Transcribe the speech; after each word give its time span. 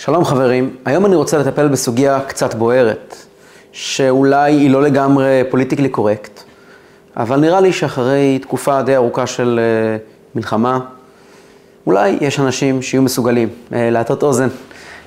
שלום 0.00 0.24
חברים, 0.24 0.76
היום 0.84 1.06
אני 1.06 1.16
רוצה 1.16 1.38
לטפל 1.38 1.68
בסוגיה 1.68 2.20
קצת 2.20 2.54
בוערת, 2.54 3.16
שאולי 3.72 4.52
היא 4.52 4.70
לא 4.70 4.82
לגמרי 4.82 5.42
פוליטיקלי 5.50 5.88
קורקט, 5.88 6.42
אבל 7.16 7.40
נראה 7.40 7.60
לי 7.60 7.72
שאחרי 7.72 8.38
תקופה 8.42 8.82
די 8.82 8.96
ארוכה 8.96 9.26
של 9.26 9.60
uh, 9.60 10.36
מלחמה, 10.36 10.80
אולי 11.86 12.18
יש 12.20 12.40
אנשים 12.40 12.82
שיהיו 12.82 13.02
מסוגלים 13.02 13.48
uh, 13.48 13.74
להטות 13.74 14.22
אוזן 14.22 14.48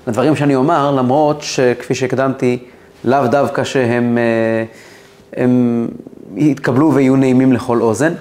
לדברים 0.08 0.36
שאני 0.36 0.56
אומר, 0.56 0.92
למרות 0.92 1.42
שכפי 1.42 1.96
שהקדמתי, 1.96 2.60
לאו 3.04 3.28
דווקא 3.28 3.64
שהם 3.64 4.18
uh, 4.18 5.40
הם 5.40 5.88
יתקבלו 6.36 6.94
ויהיו 6.94 7.16
נעימים 7.16 7.54
לכל 7.54 7.82
אוזן, 7.82 8.14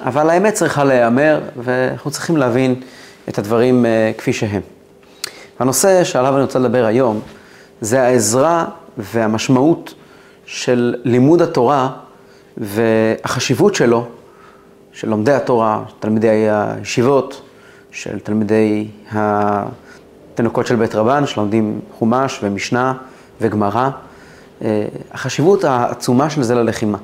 אבל 0.00 0.30
האמת 0.30 0.54
צריכה 0.54 0.84
להיאמר, 0.84 1.40
ואנחנו 1.56 2.10
צריכים 2.10 2.36
להבין 2.36 2.74
את 3.28 3.38
הדברים 3.38 3.86
כפי 4.18 4.32
שהם. 4.32 4.62
הנושא 5.62 6.04
שעליו 6.04 6.34
אני 6.34 6.42
רוצה 6.42 6.58
לדבר 6.58 6.84
היום 6.84 7.20
זה 7.80 8.02
העזרה 8.02 8.64
והמשמעות 8.98 9.94
של 10.46 10.94
לימוד 11.04 11.42
התורה 11.42 11.88
והחשיבות 12.56 13.74
שלו, 13.74 14.06
של 14.92 15.08
לומדי 15.08 15.32
התורה, 15.32 15.82
תלמידי 16.00 16.28
הישיבות, 16.28 17.42
של 17.90 18.18
תלמידי 18.18 18.88
התינוקות 19.12 20.66
של 20.66 20.76
בית 20.76 20.94
רבן, 20.94 21.26
שלומדים 21.26 21.80
חומש 21.98 22.40
ומשנה 22.42 22.94
וגמרא, 23.40 23.90
אה, 24.62 24.84
החשיבות 25.12 25.64
העצומה 25.64 26.30
של 26.30 26.42
זה 26.42 26.54
ללחימה. 26.54 26.98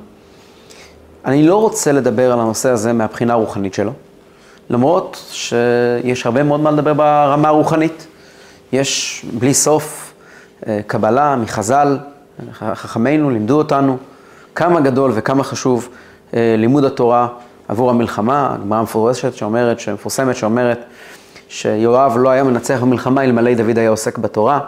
אני 1.25 1.47
לא 1.47 1.61
רוצה 1.61 1.91
לדבר 1.91 2.31
על 2.31 2.39
הנושא 2.39 2.69
הזה 2.69 2.93
מהבחינה 2.93 3.33
הרוחנית 3.33 3.73
שלו, 3.73 3.91
למרות 4.69 5.25
שיש 5.31 6.25
הרבה 6.25 6.43
מאוד 6.43 6.59
מה 6.59 6.71
לדבר 6.71 6.93
ברמה 6.93 7.47
הרוחנית. 7.47 8.07
יש 8.71 9.25
בלי 9.39 9.53
סוף 9.53 10.13
אה, 10.67 10.79
קבלה 10.87 11.35
מחז"ל, 11.35 11.97
חכמינו 12.53 13.29
לימדו 13.29 13.57
אותנו 13.57 13.97
כמה 14.55 14.79
גדול 14.79 15.11
וכמה 15.13 15.43
חשוב 15.43 15.89
אה, 16.33 16.55
לימוד 16.57 16.85
התורה 16.85 17.27
עבור 17.67 17.89
המלחמה, 17.89 18.55
הגמרא 18.59 18.81
מפורשת 18.81 19.33
שאומרת, 19.33 19.79
שמפורסמת 19.79 20.35
שאומרת 20.35 20.79
שיואב 21.49 22.17
לא 22.17 22.29
היה 22.29 22.43
מנצח 22.43 22.79
במלחמה 22.81 23.23
אלמלא 23.23 23.53
דוד 23.53 23.77
היה 23.77 23.89
עוסק 23.89 24.17
בתורה. 24.17 24.59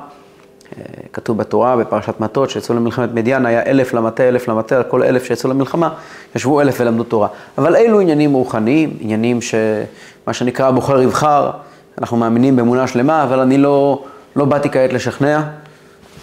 אה, 0.78 0.84
כתוב 1.14 1.38
בתורה 1.38 1.78
בפרשת 1.78 2.20
מטות 2.20 2.50
שיצאו 2.50 2.76
למלחמת 2.76 3.14
מדיין, 3.14 3.46
היה 3.46 3.64
אלף 3.64 3.94
למטה, 3.94 4.24
אלף 4.28 4.48
למטה, 4.48 4.78
על 4.78 4.84
כל 4.84 5.04
אלף 5.04 5.24
שיצאו 5.24 5.50
למלחמה, 5.50 5.90
ישבו 6.36 6.62
אלף 6.62 6.78
ולמדו 6.80 7.04
תורה. 7.04 7.28
אבל 7.58 7.76
אלו 7.76 8.00
עניינים 8.00 8.34
רוחניים, 8.34 8.98
עניינים 9.00 9.42
שמה 9.42 10.34
שנקרא 10.34 10.72
בוחר 10.72 11.02
יבחר, 11.02 11.52
אנחנו 11.98 12.18
מאמינים 12.18 12.56
באמונה 12.56 12.88
שלמה, 12.88 13.24
אבל 13.24 13.40
אני 13.40 13.58
לא, 13.58 14.04
לא 14.36 14.46
באתי 14.46 14.70
כעת 14.70 14.94
לשכנע. 14.94 15.42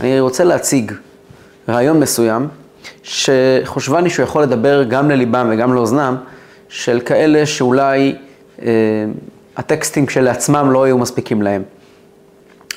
אני 0.00 0.20
רוצה 0.20 0.44
להציג 0.44 0.92
רעיון 1.68 2.00
מסוים, 2.00 2.48
שחושבני 3.02 4.10
שהוא 4.10 4.24
יכול 4.24 4.42
לדבר 4.42 4.82
גם 4.82 5.10
לליבם 5.10 5.48
וגם 5.52 5.74
לאוזנם, 5.74 6.16
של 6.68 7.00
כאלה 7.00 7.46
שאולי 7.46 8.16
אה, 8.62 8.68
הטקסטים 9.56 10.06
כשלעצמם 10.06 10.70
לא 10.70 10.84
היו 10.84 10.98
מספיקים 10.98 11.42
להם. 11.42 11.62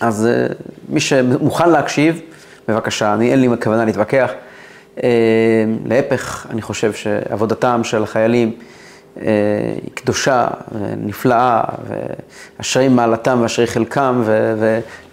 אז 0.02 0.26
אה, 0.28 0.48
מי 0.90 1.00
שמוכן 1.00 1.70
להקשיב, 1.70 2.22
בבקשה, 2.68 3.14
אני 3.14 3.32
אין 3.32 3.42
לי 3.42 3.48
כוונה 3.64 3.86
להתווכח. 3.86 4.32
אה, 5.04 5.10
להפך, 5.86 6.48
אני 6.50 6.62
חושב 6.62 6.94
שעבודתם 6.94 7.84
של 7.84 8.04
החיילים 8.04 8.52
היא 9.16 9.90
קדושה, 9.94 10.48
נפלאה, 10.98 11.62
ואשרי 12.60 12.88
מעלתם 12.88 13.40
ואשרי 13.42 13.68
חלקם, 13.68 14.24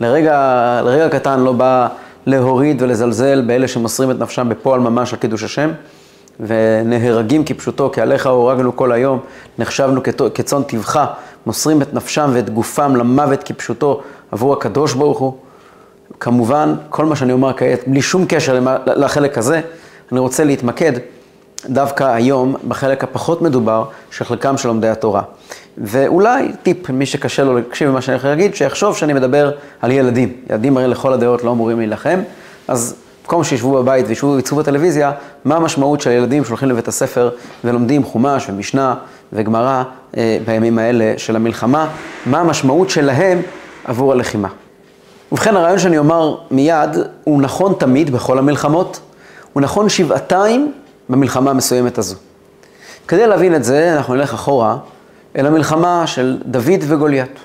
ולרגע 0.01 1.09
קטן 1.11 1.41
לא 1.41 1.53
בא 1.53 1.89
להוריד 2.27 2.83
ולזלזל 2.83 3.43
באלה 3.47 3.69
שמוסרים 3.69 4.11
את 4.11 4.19
נפשם 4.19 4.49
בפועל 4.49 4.81
ממש 4.81 5.13
על 5.13 5.19
קידוש 5.19 5.43
השם, 5.43 5.71
ונהרגים 6.41 7.45
כפשוטו, 7.45 7.91
כי 7.91 8.01
עליך 8.01 8.27
הורגנו 8.27 8.77
כל 8.77 8.93
היום, 8.93 9.21
נחשבנו 9.59 10.01
כצאן 10.35 10.63
טבחה, 10.63 11.07
מוסרים 11.47 11.83
את 11.83 11.95
נפשם 11.95 12.31
ואת 12.33 12.51
גופם 12.51 12.97
למוות 12.97 13.43
כפשוטו 13.43 14.01
עבור 14.33 14.53
הקדוש 14.53 14.95
ברוך 14.95 15.19
הוא. 15.19 15.37
כמובן, 16.21 16.75
כל 16.91 17.05
מה 17.07 17.17
שאני 17.17 17.33
אומר 17.33 17.53
כעת, 17.57 17.81
בלי 17.87 18.03
שום 18.03 18.25
קשר 18.29 18.61
לחלק 18.87 19.39
הזה, 19.39 19.61
אני 20.13 20.21
רוצה 20.21 20.45
להתמקד 20.45 20.93
דווקא 21.67 22.05
היום 22.05 22.57
בחלק 22.69 23.05
הפחות 23.05 23.43
מדובר 23.43 23.85
של 24.11 24.25
חלקם 24.25 24.57
של 24.57 24.69
לומדי 24.69 24.89
התורה. 24.89 25.23
ואולי 25.79 26.53
טיפ, 26.63 26.91
מי 26.91 27.07
שקשה 27.07 27.45
לו 27.45 27.55
להקשיב 27.55 27.89
למה 27.89 28.03
שאני 28.03 28.17
יכול 28.17 28.31
להגיד, 28.31 28.55
שיחשוב 28.55 28.97
שאני 28.97 29.13
מדבר 29.13 29.51
על 29.81 29.91
ילדים. 29.91 30.33
ילדים 30.51 30.77
הרי 30.77 30.89
לכל 30.89 31.13
הדעות 31.13 31.45
לא 31.45 31.51
אמורים 31.51 31.79
להילחם, 31.79 32.21
אז 32.69 32.95
במקום 33.23 33.45
שישבו 33.45 33.73
בבית 33.73 34.07
וישבו 34.09 34.35
ויצאו 34.37 34.57
בטלוויזיה, 34.57 35.13
מה 35.45 35.57
המשמעות 35.57 36.01
של 36.01 36.11
ילדים 36.11 36.45
שהולכים 36.45 36.69
לבית 36.69 36.89
הספר 36.89 37.31
ולומדים 37.65 38.05
חומש 38.05 38.49
ומשנה 38.49 38.95
וגמרא 39.33 39.83
אה, 40.17 40.39
בימים 40.45 40.79
האלה 40.79 41.15
של 41.17 41.37
המלחמה, 41.37 41.89
מה 42.27 42.41
המשמעות 42.41 42.91
שלהם 42.91 43.43
עבור 43.85 44.13
הלחימה. 44.13 44.49
ובכן, 45.33 45.57
הרעיון 45.57 45.79
שאני 45.79 45.99
אומר 45.99 46.37
מיד, 46.51 46.91
הוא 47.25 47.43
נכון 47.43 47.75
תמיד 47.79 48.11
בכל 48.11 48.39
המלחמות, 48.39 49.01
הוא 49.53 49.61
נכון 49.63 49.89
שבעתיים 49.89 50.73
במלחמה 51.09 51.51
המסוימת 51.51 51.99
הזו. 51.99 52.17
כדי 53.09 53.27
להבין 53.27 53.55
את 53.55 53.65
זה, 53.65 53.95
אנחנו 53.97 54.15
נלך 54.15 54.35
אחורה 54.35 54.77
אל 55.37 55.47
המלחמה 55.47 56.07
של 56.07 56.39
דוד 56.47 56.81
וגוליית. 56.89 57.39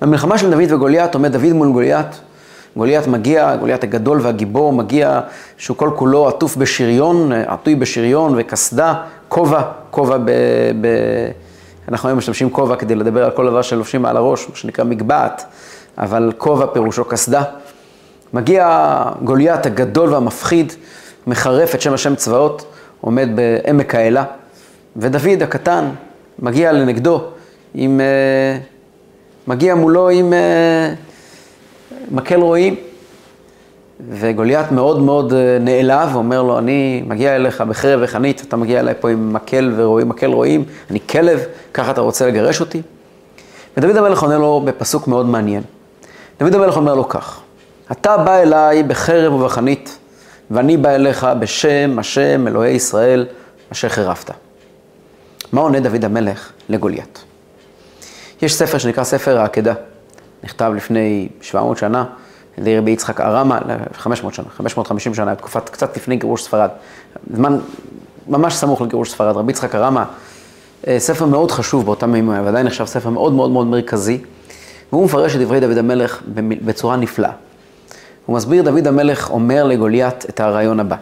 במלחמה 0.00 0.38
של 0.38 0.50
דוד 0.50 0.72
וגוליית 0.72 1.14
עומד 1.14 1.32
דוד 1.32 1.52
מול 1.52 1.72
גוליית. 1.72 2.20
גוליית 2.76 3.06
מגיע, 3.06 3.56
גוליית 3.56 3.84
הגדול 3.84 4.20
והגיבור 4.22 4.72
מגיע, 4.72 5.20
שהוא 5.56 5.76
כל 5.76 5.90
כולו 5.96 6.28
עטוף 6.28 6.56
בשריון, 6.56 7.32
עטוי 7.32 7.74
בשריון 7.74 8.34
וקסדה, 8.36 8.94
כובע, 9.28 9.62
כובע 9.90 10.16
ב... 10.18 10.30
ב... 10.80 10.86
אנחנו 11.88 12.08
היום 12.08 12.18
משתמשים 12.18 12.50
כובע 12.50 12.76
כדי 12.76 12.94
לדבר 12.94 13.24
על 13.24 13.30
כל 13.30 13.46
דבר 13.46 13.62
שלובשים 13.62 14.02
מעל 14.02 14.16
הראש, 14.16 14.48
מה 14.48 14.56
שנקרא 14.56 14.84
מגבעת, 14.84 15.44
אבל 15.98 16.32
כובע 16.38 16.66
פירושו 16.72 17.04
קסדה. 17.04 17.42
מגיע 18.32 18.88
גוליית 19.24 19.66
הגדול 19.66 20.12
והמפחיד, 20.12 20.72
מחרף 21.26 21.74
את 21.74 21.80
שם 21.80 21.92
השם 21.92 22.14
צבאות, 22.14 22.64
עומד 23.00 23.28
בעמק 23.34 23.94
האלה, 23.94 24.24
ודוד 24.96 25.42
הקטן 25.42 25.88
מגיע 26.38 26.72
לנגדו 26.72 27.24
עם, 27.74 28.00
אה, 28.00 28.58
מגיע 29.46 29.74
מולו 29.74 30.08
עם 30.08 30.32
אה, 30.32 30.94
מקל 32.10 32.40
רועים, 32.40 32.76
וגוליית 34.10 34.72
מאוד 34.72 35.00
מאוד 35.00 35.32
אה, 35.32 35.58
נעלב, 35.60 36.14
אומר 36.14 36.42
לו, 36.42 36.58
אני 36.58 37.02
מגיע 37.06 37.36
אליך 37.36 37.60
בחרב 37.60 38.00
וחנית, 38.02 38.42
אתה 38.48 38.56
מגיע 38.56 38.80
אליי 38.80 38.94
פה 39.00 39.10
עם 39.10 39.32
מקל 39.32 39.72
ורועים, 39.76 40.08
מקל 40.08 40.26
רועים, 40.26 40.64
אני 40.90 40.98
כלב, 41.10 41.40
ככה 41.74 41.90
אתה 41.90 42.00
רוצה 42.00 42.26
לגרש 42.26 42.60
אותי? 42.60 42.82
ודוד 43.76 43.96
המלך 43.96 44.22
עונה 44.22 44.38
לו 44.38 44.62
בפסוק 44.64 45.08
מאוד 45.08 45.26
מעניין. 45.26 45.62
דוד 46.40 46.54
המלך 46.54 46.76
אומר 46.76 46.94
לו 46.94 47.08
כך, 47.08 47.40
אתה 47.92 48.16
בא 48.16 48.38
אליי 48.38 48.82
בחרב 48.82 49.32
ובחנית, 49.32 49.98
ואני 50.52 50.76
בא 50.76 50.90
אליך 50.90 51.26
בשם 51.40 51.98
השם 51.98 52.48
אלוהי 52.48 52.72
ישראל 52.72 53.26
אשר 53.72 53.88
חירפת. 53.88 54.30
מה 55.52 55.60
עונה 55.60 55.80
דוד 55.80 56.04
המלך 56.04 56.52
לגוליית? 56.68 57.24
יש 58.42 58.54
ספר 58.54 58.78
שנקרא 58.78 59.04
ספר 59.04 59.38
העקדה, 59.38 59.74
נכתב 60.44 60.72
לפני 60.76 61.28
700 61.40 61.78
שנה 61.78 62.04
על 62.56 62.62
ידי 62.62 62.78
רבי 62.78 62.90
יצחק 62.90 63.20
ארמה, 63.20 63.58
500 63.94 64.34
שנה, 64.34 64.46
550 64.56 65.14
שנה, 65.14 65.34
תקופת 65.34 65.68
קצת 65.68 65.96
לפני 65.96 66.16
גירוש 66.16 66.44
ספרד, 66.44 66.68
זמן 67.34 67.58
ממש 68.28 68.54
סמוך 68.54 68.80
לגירוש 68.82 69.10
ספרד, 69.10 69.36
רבי 69.36 69.52
יצחק 69.52 69.74
ארמה, 69.74 70.04
אה, 70.86 71.00
ספר 71.00 71.26
מאוד 71.26 71.50
חשוב 71.50 71.84
באותם 71.84 72.14
ימים, 72.14 72.28
ועדיין 72.44 72.66
נחשב 72.66 72.84
ספר 72.84 73.10
מאוד 73.10 73.32
מאוד 73.32 73.50
מאוד 73.50 73.66
מרכזי, 73.66 74.18
והוא 74.92 75.04
מפרש 75.04 75.36
את 75.36 75.40
דברי 75.40 75.60
דוד 75.60 75.78
המלך 75.78 76.22
בצורה 76.64 76.96
נפלאה. 76.96 77.32
הוא 78.26 78.36
מסביר, 78.36 78.62
דוד 78.62 78.86
המלך 78.86 79.30
אומר 79.30 79.64
לגוליית 79.64 80.24
את 80.28 80.40
הרעיון 80.40 80.80
הבא. 80.80 80.96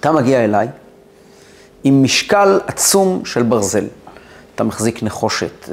אתה 0.00 0.12
מגיע 0.12 0.44
אליי 0.44 0.68
עם 1.84 2.02
משקל 2.02 2.60
עצום 2.66 3.24
של 3.24 3.42
ברזל. 3.42 3.84
אתה 4.54 4.64
מחזיק 4.64 5.02
נחושת, 5.02 5.68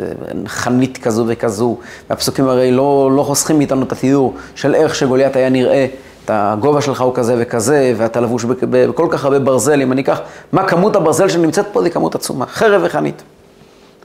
חנית 0.47 0.97
כזו 0.97 1.25
וכזו, 1.27 1.77
והפסוקים 2.09 2.47
הרי 2.47 2.71
לא, 2.71 3.11
לא 3.15 3.23
חוסכים 3.23 3.57
מאיתנו 3.57 3.83
את 3.83 3.91
התיאור 3.91 4.33
של 4.55 4.75
איך 4.75 4.95
שגוליית 4.95 5.35
היה 5.35 5.49
נראה, 5.49 5.87
את 6.25 6.29
הגובה 6.33 6.81
שלך 6.81 7.01
הוא 7.01 7.15
כזה 7.15 7.35
וכזה, 7.37 7.93
ואתה 7.97 8.21
לבוש 8.21 8.45
בכל 8.45 9.07
כך 9.09 9.25
הרבה 9.25 9.39
ברזל, 9.39 9.81
אם 9.81 9.91
אני 9.91 10.01
אקח, 10.01 10.19
מה 10.51 10.67
כמות 10.67 10.95
הברזל 10.95 11.29
שנמצאת 11.29 11.65
פה, 11.71 11.81
זה 11.81 11.89
כמות 11.89 12.15
עצומה, 12.15 12.45
חרב 12.45 12.81
וחנית. 12.85 13.23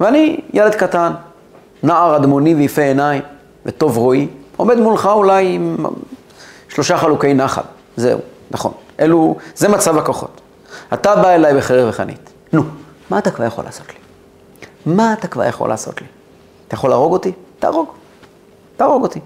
ואני 0.01 0.41
ילד 0.53 0.75
קטן, 0.75 1.13
נער 1.83 2.17
אדמוני 2.17 2.55
ויפה 2.55 2.83
עיניים, 2.83 3.23
וטוב 3.67 3.97
רואי, 3.97 4.27
עומד 4.57 4.79
מולך 4.79 5.07
אולי 5.07 5.55
עם 5.55 5.77
שלושה 6.71 6.99
חלוקי 6.99 7.35
נחל, 7.35 7.63
זהו, 7.97 8.19
נכון. 8.51 8.73
אלו, 9.01 9.37
זה 9.55 9.69
מצב 9.69 9.99
הכוחות. 9.99 10.41
אתה 10.95 11.17
בא 11.17 11.29
אליי 11.29 11.55
בחרב 11.55 11.89
וחנית. 11.89 12.31
נו, 12.53 12.63
מה 13.11 13.19
אתה 13.19 13.31
כבר 13.31 13.45
יכול 13.45 13.65
לעשות 13.65 13.87
לי? 13.89 13.95
מה 14.87 15.13
אתה 15.13 15.29
כבר 15.29 15.45
יכול 15.45 15.69
לעשות 15.69 16.01
לי? 16.01 16.07
אתה 16.69 16.75
יכול 16.75 16.91
להרוג 16.91 17.13
אותי? 17.13 17.33
תהרוג. 17.59 17.89
תהרוג 18.77 19.03
אותי. 19.03 19.21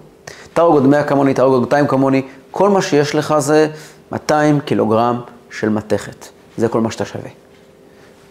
תהרוג 0.53 0.73
עוד 0.73 0.85
100 0.85 1.03
כמוני, 1.03 1.33
תהרוג 1.33 1.53
עוד 1.53 1.61
200 1.61 1.87
כמוני, 1.87 2.21
כל 2.51 2.69
מה 2.69 2.81
שיש 2.81 3.15
לך 3.15 3.35
זה 3.39 3.67
200 4.11 4.59
קילוגרם 4.59 5.21
של 5.51 5.69
מתכת. 5.69 6.25
זה 6.57 6.67
כל 6.67 6.81
מה 6.81 6.91
שאתה 6.91 7.05
שווה. 7.05 7.29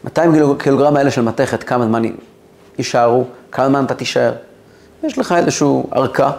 200 0.04 0.58
קילוגרם 0.58 0.96
האלה 0.96 1.10
של 1.10 1.22
מתכת, 1.22 1.62
כמה 1.62 1.84
זמן 1.84 2.02
יישארו, 2.78 3.24
כמה 3.52 3.68
זמן 3.68 3.84
אתה 3.84 3.94
תישאר. 3.94 4.32
יש 5.02 5.18
לך 5.18 5.32
איזושהי 5.32 5.68
ערכה, 5.90 6.30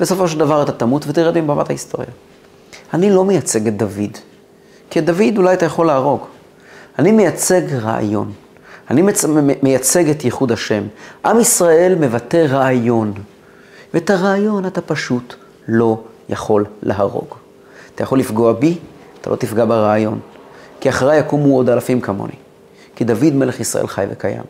בסופו 0.00 0.28
של 0.28 0.38
דבר 0.38 0.62
אתה 0.62 0.72
תמות 0.72 1.04
ותרד 1.08 1.38
בבת 1.38 1.68
ההיסטוריה. 1.68 2.08
אני 2.94 3.10
לא 3.10 3.24
מייצג 3.24 3.66
את 3.66 3.76
דוד, 3.76 4.18
כי 4.90 4.98
את 4.98 5.04
דוד 5.04 5.36
אולי 5.36 5.54
אתה 5.54 5.66
יכול 5.66 5.86
להרוג. 5.86 6.20
אני 6.98 7.12
מייצג 7.12 7.62
רעיון. 7.74 8.32
אני 8.90 9.02
מצ... 9.02 9.24
מייצג 9.62 10.10
את 10.10 10.24
ייחוד 10.24 10.52
השם. 10.52 10.82
עם 11.24 11.40
ישראל 11.40 11.94
מבטא 12.00 12.36
רעיון, 12.36 13.12
ואת 13.94 14.10
הרעיון 14.10 14.66
אתה 14.66 14.80
פשוט 14.80 15.34
לא 15.68 16.00
יכול 16.28 16.64
להרוג. 16.82 17.34
אתה 17.94 18.02
יכול 18.02 18.18
לפגוע 18.18 18.52
בי, 18.52 18.78
אתה 19.20 19.30
לא 19.30 19.36
תפגע 19.36 19.64
ברעיון. 19.64 20.20
כי 20.80 20.88
אחריי 20.88 21.18
יקומו 21.18 21.56
עוד 21.56 21.68
אלפים 21.68 22.00
כמוני. 22.00 22.34
כי 22.96 23.04
דוד 23.04 23.34
מלך 23.34 23.60
ישראל 23.60 23.86
חי 23.86 24.04
וקיים. 24.10 24.42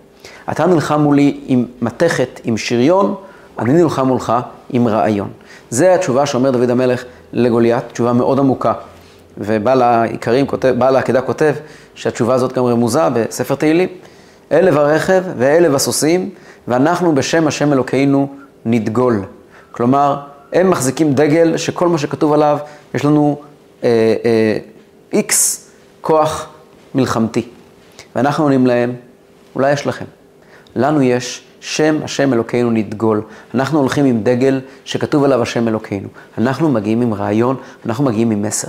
אתה 0.50 0.66
נלחם 0.66 1.00
מולי 1.00 1.40
עם 1.46 1.66
מתכת, 1.82 2.40
עם 2.44 2.56
שריון, 2.56 3.14
אני 3.58 3.72
נלחם 3.72 4.06
מולך 4.06 4.32
עם 4.70 4.88
רעיון. 4.88 5.30
זה 5.70 5.94
התשובה 5.94 6.26
שאומר 6.26 6.50
דוד 6.50 6.70
המלך 6.70 7.04
לגוליית, 7.32 7.84
תשובה 7.92 8.12
מאוד 8.12 8.38
עמוקה. 8.38 8.72
ובעל 9.38 9.82
העיקרים, 9.82 10.46
בעל 10.78 10.96
העקדה 10.96 11.20
כותב 11.20 11.54
שהתשובה 11.94 12.34
הזאת 12.34 12.52
גם 12.52 12.64
רמוזה 12.64 13.08
בספר 13.08 13.54
תהילים. 13.54 13.88
אלה 14.52 14.70
ברכב 14.70 15.22
ואלה 15.38 15.68
בסוסים, 15.68 16.30
ואנחנו 16.68 17.14
בשם 17.14 17.46
השם 17.46 17.72
אלוקינו 17.72 18.34
נדגול. 18.64 19.22
כלומר, 19.70 20.16
הם 20.52 20.70
מחזיקים 20.70 21.14
דגל 21.14 21.56
שכל 21.56 21.88
מה 21.88 21.98
שכתוב 21.98 22.32
עליו, 22.32 22.58
יש 22.94 23.04
לנו 23.04 23.40
איקס 25.12 25.56
אה, 25.56 25.72
אה, 25.72 26.00
כוח 26.00 26.48
מלחמתי. 26.94 27.48
ואנחנו 28.16 28.44
עונים 28.44 28.66
להם, 28.66 28.94
אולי 29.54 29.72
יש 29.72 29.86
לכם. 29.86 30.04
לנו 30.76 31.02
יש 31.02 31.44
שם 31.62 31.98
השם 32.04 32.32
אלוקינו 32.32 32.70
נדגול. 32.70 33.22
אנחנו 33.54 33.78
הולכים 33.78 34.04
עם 34.04 34.22
דגל 34.22 34.60
שכתוב 34.84 35.24
עליו 35.24 35.42
השם 35.42 35.68
אלוקינו. 35.68 36.08
אנחנו 36.38 36.70
מגיעים 36.70 37.02
עם 37.02 37.14
רעיון, 37.14 37.56
אנחנו 37.86 38.04
מגיעים 38.04 38.30
עם 38.30 38.42
מסר. 38.42 38.68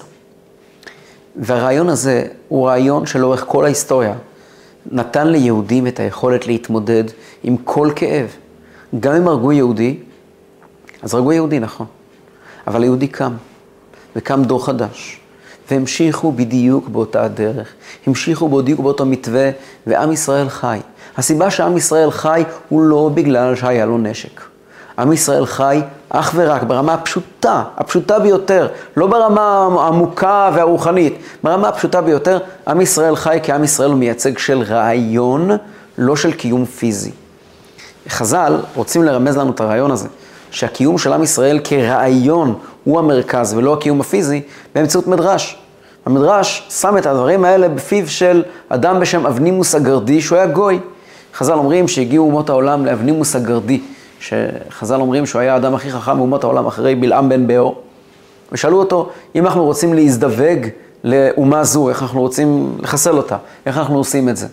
והרעיון 1.35 1.89
הזה 1.89 2.27
הוא 2.47 2.67
רעיון 2.67 3.05
שלאורך 3.05 3.45
כל 3.47 3.65
ההיסטוריה 3.65 4.13
נתן 4.91 5.27
ליהודים 5.27 5.87
את 5.87 5.99
היכולת 5.99 6.47
להתמודד 6.47 7.03
עם 7.43 7.57
כל 7.57 7.89
כאב. 7.95 8.27
גם 8.99 9.15
אם 9.15 9.27
הרגו 9.27 9.51
יהודי, 9.51 9.97
אז 11.01 11.13
הרגו 11.13 11.33
יהודי, 11.33 11.59
נכון. 11.59 11.87
אבל 12.67 12.83
היהודי 12.83 13.07
קם, 13.07 13.33
וקם 14.15 14.43
דור 14.43 14.65
חדש. 14.65 15.19
והמשיכו 15.71 16.31
בדיוק 16.31 16.87
באותה 16.89 17.23
הדרך, 17.23 17.73
המשיכו 18.07 18.49
בדיוק 18.49 18.79
באותו 18.79 19.05
מתווה, 19.05 19.49
ועם 19.87 20.11
ישראל 20.11 20.49
חי. 20.49 20.79
הסיבה 21.17 21.51
שעם 21.51 21.77
ישראל 21.77 22.11
חי 22.11 22.43
הוא 22.69 22.81
לא 22.81 23.11
בגלל 23.13 23.55
שהיה 23.55 23.85
לו 23.85 23.97
נשק. 23.97 24.41
עם 24.99 25.13
ישראל 25.13 25.45
חי 25.45 25.81
אך 26.09 26.31
ורק 26.35 26.63
ברמה 26.63 26.93
הפשוטה, 26.93 27.63
הפשוטה 27.77 28.19
ביותר, 28.19 28.67
לא 28.97 29.07
ברמה 29.07 29.69
העמוקה 29.81 30.51
והרוחנית, 30.53 31.17
ברמה 31.43 31.67
הפשוטה 31.67 32.01
ביותר, 32.01 32.39
עם 32.67 32.81
ישראל 32.81 33.15
חי 33.15 33.39
כי 33.43 33.51
עם 33.51 33.63
ישראל 33.63 33.89
הוא 33.89 33.97
מייצג 33.97 34.37
של 34.37 34.61
רעיון, 34.61 35.51
לא 35.97 36.15
של 36.15 36.31
קיום 36.31 36.65
פיזי. 36.65 37.11
חז"ל 38.09 38.57
רוצים 38.75 39.03
לרמז 39.03 39.37
לנו 39.37 39.51
את 39.51 39.61
הרעיון 39.61 39.91
הזה, 39.91 40.07
שהקיום 40.51 40.97
של 40.97 41.13
עם 41.13 41.23
ישראל 41.23 41.59
כרעיון 41.63 42.55
הוא 42.83 42.99
המרכז 42.99 43.53
ולא 43.53 43.73
הקיום 43.73 44.01
הפיזי, 44.01 44.41
באמצעות 44.75 45.07
מדרש. 45.07 45.57
המדרש 46.05 46.67
שם 46.69 46.97
את 46.97 47.05
הדברים 47.05 47.45
האלה 47.45 47.69
בפיו 47.69 48.09
של 48.09 48.43
אדם 48.69 48.99
בשם 48.99 49.25
אבנימוס 49.25 49.75
הגרדי, 49.75 50.21
שהוא 50.21 50.37
היה 50.37 50.47
גוי. 50.47 50.79
חז"ל 51.33 51.53
אומרים 51.53 51.87
שהגיעו 51.87 52.25
אומות 52.25 52.49
העולם 52.49 52.85
לאבנימוס 52.85 53.35
הגרדי, 53.35 53.81
שחז"ל 54.19 55.01
אומרים 55.01 55.25
שהוא 55.25 55.41
היה 55.41 55.53
האדם 55.53 55.75
הכי 55.75 55.91
חכם 55.91 56.17
באומות 56.17 56.43
העולם 56.43 56.65
אחרי 56.65 56.95
בלעם 56.95 57.29
בן 57.29 57.47
באור. 57.47 57.81
ושאלו 58.51 58.79
אותו, 58.79 59.09
אם 59.35 59.45
אנחנו 59.45 59.65
רוצים 59.65 59.93
להזדווג 59.93 60.67
לאומה 61.03 61.63
זו, 61.63 61.89
איך 61.89 62.01
אנחנו 62.01 62.21
רוצים 62.21 62.77
לחסל 62.81 63.17
אותה, 63.17 63.37
איך 63.65 63.77
אנחנו 63.77 63.97
עושים 63.97 64.29
את 64.29 64.37
זה? 64.37 64.47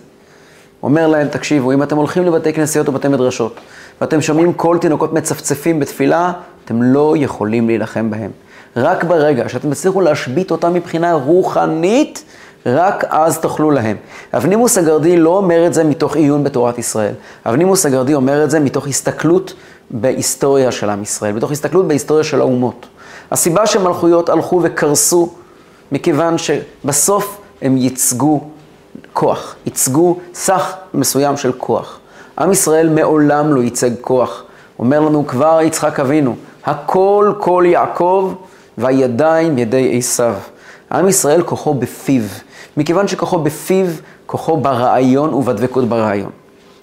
הוא 0.80 0.88
אומר 0.88 1.06
להם, 1.06 1.28
תקשיבו, 1.28 1.72
אם 1.72 1.82
אתם 1.82 1.96
הולכים 1.96 2.24
לבתי 2.24 2.52
כנסיות 2.52 2.88
ובתי 2.88 3.08
מדרשות, 3.08 3.54
ואתם 4.00 4.20
שומעים 4.20 4.52
קול 4.52 4.78
תינוקות 4.78 5.12
מצפצפים 5.12 5.80
בתפילה, 5.80 6.32
אתם 6.64 6.82
לא 6.82 7.14
יכולים 7.18 7.66
להילחם 7.66 8.10
בהם. 8.10 8.30
רק 8.76 9.04
ברגע 9.04 9.48
שאתם 9.48 9.70
תצליחו 9.70 10.00
להשבית 10.00 10.50
אותם 10.50 10.74
מבחינה 10.74 11.12
רוחנית, 11.12 12.24
רק 12.66 13.04
אז 13.08 13.38
תאכלו 13.38 13.70
להם. 13.70 13.96
אבנימוס 14.34 14.78
הגרדי 14.78 15.16
לא 15.16 15.36
אומר 15.36 15.66
את 15.66 15.74
זה 15.74 15.84
מתוך 15.84 16.16
עיון 16.16 16.44
בתורת 16.44 16.78
ישראל. 16.78 17.14
אבנימוס 17.46 17.86
הגרדי 17.86 18.14
אומר 18.14 18.44
את 18.44 18.50
זה 18.50 18.60
מתוך 18.60 18.86
הסתכלות 18.86 19.54
בהיסטוריה 19.90 20.72
של 20.72 20.90
עם 20.90 21.02
ישראל, 21.02 21.32
מתוך 21.32 21.50
הסתכלות 21.50 21.88
בהיסטוריה 21.88 22.24
של 22.24 22.40
האומות. 22.40 22.86
הסיבה 23.30 23.66
שמלכויות 23.66 24.28
הלכו 24.28 24.60
וקרסו, 24.62 25.34
מכיוון 25.92 26.36
שבסוף 26.38 27.40
הם 27.62 27.76
ייצגו 27.76 28.40
כוח, 29.12 29.56
ייצגו 29.66 30.18
סך 30.34 30.74
מסוים 30.94 31.36
של 31.36 31.52
כוח. 31.52 31.98
עם 32.38 32.52
ישראל 32.52 32.88
מעולם 32.88 33.54
לא 33.54 33.60
ייצג 33.60 33.90
כוח. 34.00 34.42
אומר 34.78 35.00
לנו 35.00 35.26
כבר 35.26 35.58
יצחק 35.62 36.00
אבינו, 36.00 36.36
הכל 36.64 37.32
כל 37.38 37.64
יעקב 37.66 38.34
והידיים 38.78 39.58
ידי 39.58 39.98
עשיו. 39.98 40.34
עם 40.92 41.08
ישראל 41.08 41.42
כוחו 41.42 41.74
בפיו. 41.74 42.22
מכיוון 42.80 43.08
שכוחו 43.08 43.38
בפיו, 43.38 43.86
כוחו 44.26 44.56
ברעיון 44.56 45.34
ובדבקות 45.34 45.88
ברעיון. 45.88 46.30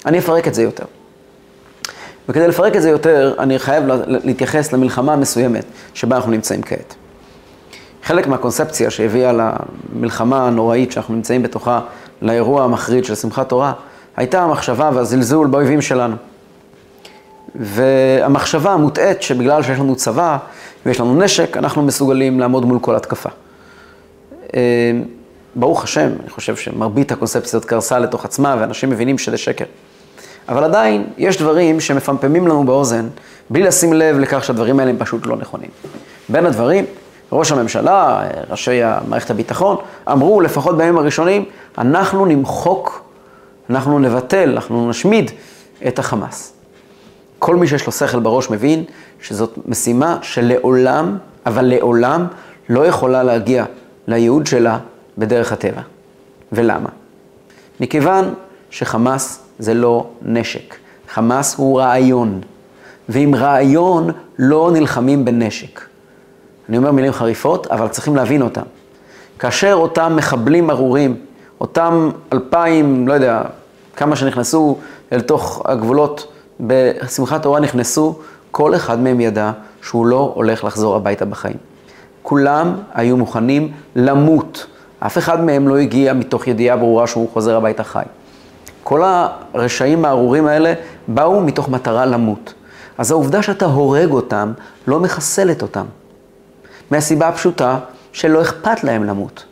אני 0.05 0.19
אפרק 0.19 0.47
את 0.47 0.53
זה 0.53 0.63
יותר. 0.63 0.85
וכדי 2.29 2.47
לפרק 2.47 2.75
את 2.75 2.81
זה 2.81 2.89
יותר, 2.89 3.33
אני 3.39 3.59
חייב 3.59 3.83
להתייחס 4.07 4.73
למלחמה 4.73 5.13
המסוימת 5.13 5.65
שבה 5.94 6.15
אנחנו 6.15 6.31
נמצאים 6.31 6.61
כעת. 6.61 6.95
חלק 8.03 8.27
מהקונספציה 8.27 8.89
שהביאה 8.91 9.31
למלחמה 9.94 10.47
הנוראית 10.47 10.91
שאנחנו 10.91 11.15
נמצאים 11.15 11.44
בתוכה, 11.44 11.79
לאירוע 12.21 12.63
המחריד 12.63 13.05
של 13.05 13.15
שמחת 13.15 13.49
תורה, 13.49 13.73
הייתה 14.17 14.41
המחשבה 14.41 14.89
והזלזול 14.94 15.47
באויבים 15.47 15.81
שלנו. 15.81 16.15
והמחשבה 17.55 18.71
המוטעית 18.71 19.21
שבגלל 19.21 19.63
שיש 19.63 19.79
לנו 19.79 19.95
צבא 19.95 20.38
ויש 20.85 20.99
לנו 20.99 21.15
נשק, 21.15 21.57
אנחנו 21.57 21.83
מסוגלים 21.83 22.39
לעמוד 22.39 22.66
מול 22.66 22.80
כל 22.80 22.95
התקפה. 22.95 23.30
ברוך 25.59 25.83
השם, 25.83 26.09
אני 26.21 26.30
חושב 26.30 26.56
שמרבית 26.56 27.11
הקונספציות 27.11 27.66
קרסה 27.66 27.99
לתוך 27.99 28.26
עצמה, 28.26 28.56
ואנשים 28.59 28.90
מבינים 28.90 29.18
שזה 29.18 29.37
שקר. 29.37 29.66
אבל 30.49 30.64
עדיין, 30.64 31.07
יש 31.18 31.37
דברים 31.37 31.80
שמפמפמים 31.80 32.47
לנו 32.47 32.66
באוזן, 32.66 33.07
בלי 33.49 33.64
לשים 33.64 33.94
לב 33.94 34.19
לכך 34.19 34.44
שהדברים 34.44 34.80
האלה 34.80 34.92
הם 34.92 34.97
פשוט 34.99 35.26
לא 35.26 35.35
נכונים. 35.37 35.69
בין 36.30 36.45
הדברים, 36.45 36.85
ראש 37.31 37.52
הממשלה, 37.52 38.23
ראשי 38.49 38.81
מערכת 39.07 39.30
הביטחון, 39.30 39.78
אמרו, 40.11 40.42
לפחות 40.42 40.78
בימים 40.78 40.97
הראשונים, 40.97 41.45
אנחנו 41.78 42.26
נמחוק, 42.26 43.04
אנחנו 43.69 43.99
נבטל, 43.99 44.49
אנחנו 44.49 44.90
נשמיד 44.90 45.31
את 45.87 45.99
החמאס. 45.99 46.54
כל 47.40 47.56
מי 47.56 47.68
שיש 47.68 47.85
לו 47.85 47.92
שכל 47.92 48.19
בראש 48.19 48.49
מבין 48.49 48.83
שזאת 49.21 49.57
משימה 49.66 50.18
שלעולם, 50.21 51.18
אבל 51.45 51.66
לעולם, 51.66 52.28
לא 52.69 52.85
יכולה 52.85 53.23
להגיע 53.23 53.66
לייעוד 54.07 54.47
שלה 54.47 54.78
בדרך 55.18 55.52
הטבע. 55.52 55.81
ולמה? 56.52 56.90
מכיוון 57.80 58.33
שחמאס 58.69 59.40
זה 59.59 59.74
לא 59.74 60.07
נשק. 60.21 60.76
חמאס 61.09 61.56
הוא 61.56 61.80
רעיון, 61.80 62.42
ועם 63.09 63.36
רעיון 63.36 64.09
לא 64.40 64.69
נלחמים 64.74 65.26
בנשק. 65.26 65.81
אני 66.69 66.78
אומר 66.78 66.92
מילים 66.92 67.12
חריפות, 67.12 67.68
אבל 67.68 67.88
צריכים 67.88 68.16
להבין 68.16 68.42
אותם. 68.42 68.62
כאשר 69.40 69.74
אותם 69.74 70.14
מחבלים 70.16 70.69
ארורים, 70.69 71.16
אותם 71.62 72.09
אלפיים, 72.33 73.07
לא 73.07 73.14
יודע, 73.14 73.42
כמה 73.95 74.16
שנכנסו 74.16 74.78
אל 75.12 75.21
תוך 75.21 75.62
הגבולות 75.66 76.31
בשמחת 76.59 77.44
תורה 77.44 77.59
נכנסו, 77.59 78.19
כל 78.52 78.76
אחד 78.76 79.00
מהם 79.00 79.21
ידע 79.21 79.52
שהוא 79.81 80.06
לא 80.06 80.31
הולך 80.36 80.64
לחזור 80.64 80.95
הביתה 80.95 81.26
בחיים. 81.26 81.57
כולם 82.24 82.76
היו 82.94 83.18
מוכנים 83.18 83.71
למות. 83.95 84.66
אף 84.99 85.18
אחד 85.18 85.44
מהם 85.44 85.68
לא 85.68 85.77
הגיע 85.77 86.13
מתוך 86.13 86.47
ידיעה 86.47 86.77
ברורה 86.77 87.07
שהוא 87.07 87.30
חוזר 87.33 87.57
הביתה 87.57 87.83
חי. 87.83 88.04
כל 88.83 89.01
הרשעים 89.04 90.06
הארורים 90.06 90.47
האלה 90.47 90.73
באו 91.07 91.42
מתוך 91.42 91.69
מטרה 91.69 92.06
למות. 92.06 92.54
אז 92.97 93.11
העובדה 93.11 93.42
שאתה 93.42 93.66
הורג 93.66 94.11
אותם 94.11 94.54
לא 94.87 94.99
מחסלת 94.99 95.61
אותם. 95.61 95.85
מהסיבה 96.92 97.27
הפשוטה 97.27 97.80
שלא 98.11 98.42
אכפת 98.42 98.83
להם 98.83 99.04
למות. 99.04 99.45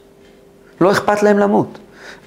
לא 0.81 0.91
אכפת 0.91 1.23
להם 1.23 1.39
למות. 1.39 1.77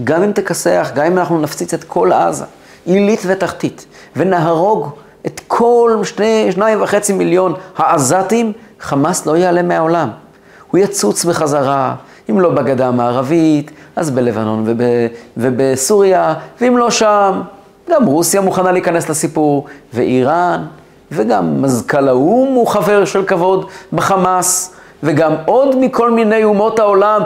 גם 0.04 0.22
אם 0.22 0.32
תכסח, 0.32 0.90
גם 0.94 1.06
אם 1.06 1.18
אנחנו 1.18 1.40
נפציץ 1.40 1.74
את 1.74 1.84
כל 1.84 2.12
עזה, 2.12 2.44
עילית 2.84 3.20
ותחתית, 3.26 3.86
ונהרוג 4.16 4.90
את 5.26 5.40
כל 5.46 6.00
שני, 6.04 6.52
שניים 6.52 6.82
וחצי 6.82 7.12
מיליון 7.12 7.54
העזתים, 7.76 8.52
חמאס 8.80 9.26
לא 9.26 9.36
ייעלם 9.36 9.68
מהעולם. 9.68 10.08
הוא 10.70 10.78
יצוץ 10.78 11.24
בחזרה, 11.24 11.94
אם 12.30 12.40
לא 12.40 12.50
בגדה 12.50 12.88
המערבית, 12.88 13.70
אז 13.96 14.10
בלבנון 14.10 14.62
וב, 14.66 14.80
ובסוריה, 15.36 16.34
ואם 16.60 16.76
לא 16.78 16.90
שם, 16.90 17.40
גם 17.90 18.04
רוסיה 18.06 18.40
מוכנה 18.40 18.72
להיכנס 18.72 19.08
לסיפור, 19.08 19.66
ואיראן, 19.94 20.64
וגם 21.12 21.62
מזכ"ל 21.62 22.08
האו"ם 22.08 22.54
הוא 22.54 22.66
חבר 22.66 23.04
של 23.04 23.24
כבוד 23.24 23.66
בחמאס, 23.92 24.74
וגם 25.02 25.34
עוד 25.46 25.76
מכל 25.78 26.10
מיני 26.10 26.44
אומות 26.44 26.78
העולם, 26.78 27.22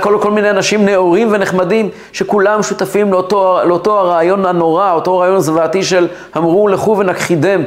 כל, 0.00 0.18
כל 0.22 0.30
מיני 0.30 0.50
אנשים 0.50 0.84
נאורים 0.84 1.28
ונחמדים, 1.32 1.88
שכולם 2.12 2.62
שותפים 2.62 3.12
לאותו, 3.12 3.58
לאותו 3.64 3.98
הרעיון 3.98 4.46
הנורא, 4.46 4.92
אותו 4.92 5.18
רעיון 5.18 5.40
זוועתי 5.40 5.82
של 5.82 6.08
אמרו 6.36 6.68
לכו 6.68 6.98
ונכחידם, 6.98 7.62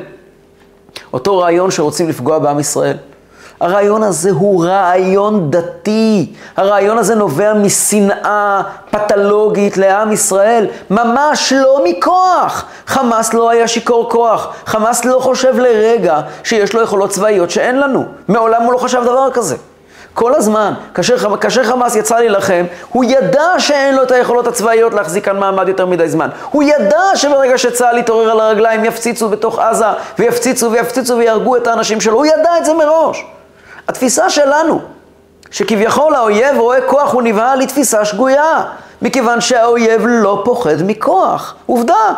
אותו 1.13 1.37
רעיון 1.37 1.71
שרוצים 1.71 2.09
לפגוע 2.09 2.39
בעם 2.39 2.59
ישראל. 2.59 2.97
הרעיון 3.59 4.03
הזה 4.03 4.31
הוא 4.31 4.65
רעיון 4.65 5.51
דתי. 5.51 6.33
הרעיון 6.57 6.97
הזה 6.97 7.15
נובע 7.15 7.53
משנאה 7.53 8.61
פתולוגית 8.91 9.77
לעם 9.77 10.11
ישראל, 10.11 10.67
ממש 10.89 11.53
לא 11.53 11.81
מכוח. 11.85 12.65
חמאס 12.87 13.33
לא 13.33 13.49
היה 13.49 13.67
שיכור 13.67 14.09
כוח. 14.09 14.47
חמאס 14.65 15.05
לא 15.05 15.19
חושב 15.19 15.59
לרגע 15.59 16.21
שיש 16.43 16.73
לו 16.73 16.81
יכולות 16.81 17.09
צבאיות 17.09 17.49
שאין 17.49 17.79
לנו. 17.79 18.05
מעולם 18.27 18.63
הוא 18.63 18.73
לא 18.73 18.77
חשב 18.77 19.03
דבר 19.03 19.31
כזה. 19.31 19.55
כל 20.13 20.35
הזמן, 20.35 20.73
כאשר, 20.93 21.37
כאשר 21.37 21.63
חמאס 21.63 21.95
יצא 21.95 22.17
להילחם, 22.17 22.65
הוא 22.89 23.03
ידע 23.03 23.45
שאין 23.57 23.95
לו 23.95 24.03
את 24.03 24.11
היכולות 24.11 24.47
הצבאיות 24.47 24.93
להחזיק 24.93 25.25
כאן 25.25 25.39
מעמד 25.39 25.67
יותר 25.67 25.85
מדי 25.85 26.09
זמן. 26.09 26.29
הוא 26.51 26.63
ידע 26.63 27.01
שברגע 27.15 27.57
שצה"ל 27.57 27.97
יתעורר 27.97 28.31
על 28.31 28.39
הרגליים, 28.39 28.85
יפציצו 28.85 29.29
בתוך 29.29 29.59
עזה, 29.59 29.85
ויפציצו 30.19 30.71
ויפציצו 30.71 31.17
ויהרגו 31.17 31.57
את 31.57 31.67
האנשים 31.67 32.01
שלו. 32.01 32.17
הוא 32.17 32.25
ידע 32.25 32.57
את 32.57 32.65
זה 32.65 32.73
מראש. 32.73 33.25
התפיסה 33.89 34.29
שלנו, 34.29 34.81
שכביכול 35.51 36.15
האויב 36.15 36.57
רואה 36.57 36.81
כוח 36.81 37.13
הוא 37.13 37.21
נבהל, 37.21 37.59
היא 37.59 37.67
תפיסה 37.67 38.05
שגויה, 38.05 38.63
מכיוון 39.01 39.41
שהאויב 39.41 40.01
לא 40.05 40.41
פוחד 40.45 40.83
מכוח. 40.85 41.55
עובדה. 41.65 42.13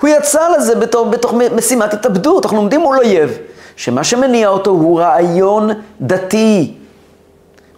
הוא 0.00 0.10
יצא 0.10 0.48
לזה 0.48 0.74
בתוך, 0.74 1.08
בתוך 1.08 1.34
משימת 1.56 1.94
התאבדות, 1.94 2.44
אנחנו 2.44 2.58
לומדים 2.58 2.80
מול 2.80 2.98
אויב, 2.98 3.38
שמה 3.76 4.04
שמניע 4.04 4.48
אותו 4.48 4.70
הוא 4.70 5.00
רעיון 5.00 5.70
דתי. 6.00 6.74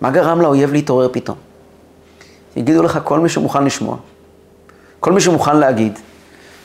מה 0.00 0.10
גרם 0.10 0.40
לאויב 0.40 0.72
להתעורר 0.72 1.08
פתאום? 1.12 1.36
יגידו 2.56 2.82
לך 2.82 2.98
כל 3.04 3.20
מי 3.20 3.28
שמוכן 3.28 3.64
לשמוע, 3.64 3.96
כל 5.00 5.12
מי 5.12 5.20
שמוכן 5.20 5.56
להגיד, 5.56 5.98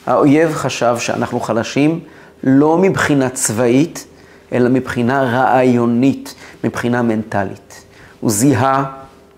האויב 0.05 0.53
חשב 0.53 0.95
שאנחנו 0.99 1.39
חלשים 1.39 1.99
לא 2.43 2.77
מבחינה 2.77 3.29
צבאית, 3.29 4.05
אלא 4.53 4.69
מבחינה 4.69 5.21
רעיונית, 5.23 6.35
מבחינה 6.63 7.01
מנטלית. 7.01 7.83
הוא 8.19 8.31
זיהה, 8.31 8.83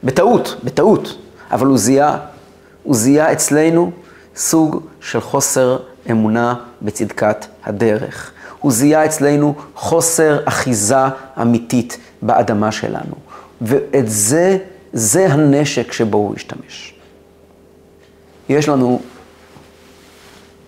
בטעות, 0.03 0.55
בטעות, 0.63 1.17
אבל 1.51 1.67
הוא 1.67 1.77
זיהה, 1.77 2.17
הוא 2.84 2.96
זיהה 2.96 3.32
אצלנו 3.32 3.91
סוג 4.36 4.86
של 5.01 5.22
חוסר 5.22 5.77
אמונה 6.12 6.55
בצדקת 6.82 7.46
הדרך. 7.65 8.32
הוא 8.60 8.72
זיהה 8.72 9.05
אצלנו 9.05 9.55
חוסר 9.75 10.39
אחיזה 10.46 11.05
אמיתית 11.41 11.98
באדמה 12.22 12.72
שלנו. 12.72 13.15
ואת 13.62 14.10
זה, 14.10 14.58
זה 14.93 15.27
הנשק 15.34 15.91
שבו 15.91 16.17
הוא 16.17 16.36
השתמש. 16.36 16.93
יש 18.50 18.70
לנו 18.70 19.01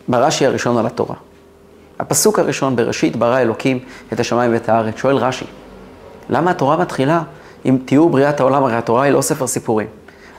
ברש"י 0.08 0.46
הראשון 0.46 0.78
על 0.78 0.86
התורה. 0.86 1.16
הפסוק 2.00 2.40
הראשון, 2.40 2.76
בראשית 2.76 3.16
ברא 3.16 3.40
אלוקים 3.40 3.80
את 4.14 4.20
השמיים 4.20 4.54
ואת 4.54 4.70
הארץ, 4.70 4.98
שואל 4.98 5.16
רש"י, 5.16 5.46
למה 6.30 6.52
התורה 6.52 6.78
מתחילה 6.78 7.22
עם 7.64 7.78
תיאור 7.86 8.10
בריאת 8.10 8.40
העולם? 8.40 8.64
הרי 8.64 8.76
התורה 8.76 9.04
היא 9.04 9.14
לא 9.14 9.22
ספר 9.22 9.48
סיפורים. 9.48 9.88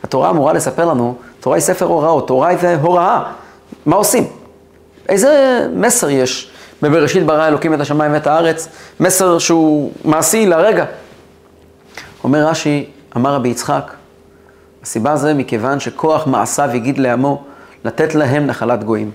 התורה 0.05 0.31
אמורה 0.31 0.53
לספר 0.53 0.85
לנו, 0.85 1.15
תורה 1.41 1.57
היא 1.57 1.63
ספר 1.63 1.85
הוראות, 1.85 2.29
תורה 2.29 2.57
זה 2.57 2.77
הוראה. 2.83 3.33
מה 3.87 3.97
עושים? 3.97 4.25
איזה 5.09 5.67
מסר 5.75 6.11
יש 6.11 6.51
בבראשית 6.83 7.27
ברא 7.27 7.49
אלוקים 7.49 7.75
את 7.75 7.81
השמיים 7.81 8.13
ואת 8.13 8.27
הארץ? 8.27 8.69
מסר 9.01 9.39
שהוא 9.39 9.93
מעשי 10.05 10.47
לרגע. 10.47 10.85
אומר 12.25 12.47
רש"י, 12.47 12.91
אמר 13.17 13.35
רבי 13.35 13.49
יצחק, 13.49 13.93
הסיבה 14.83 15.17
זה 15.17 15.35
מכיוון 15.35 15.81
שכוח 15.81 16.27
מעשיו 16.27 16.71
הגיד 16.71 16.99
לעמו 16.99 17.45
לתת 17.85 18.15
להם 18.15 18.47
נחלת 18.47 18.85
גויים. 18.85 19.11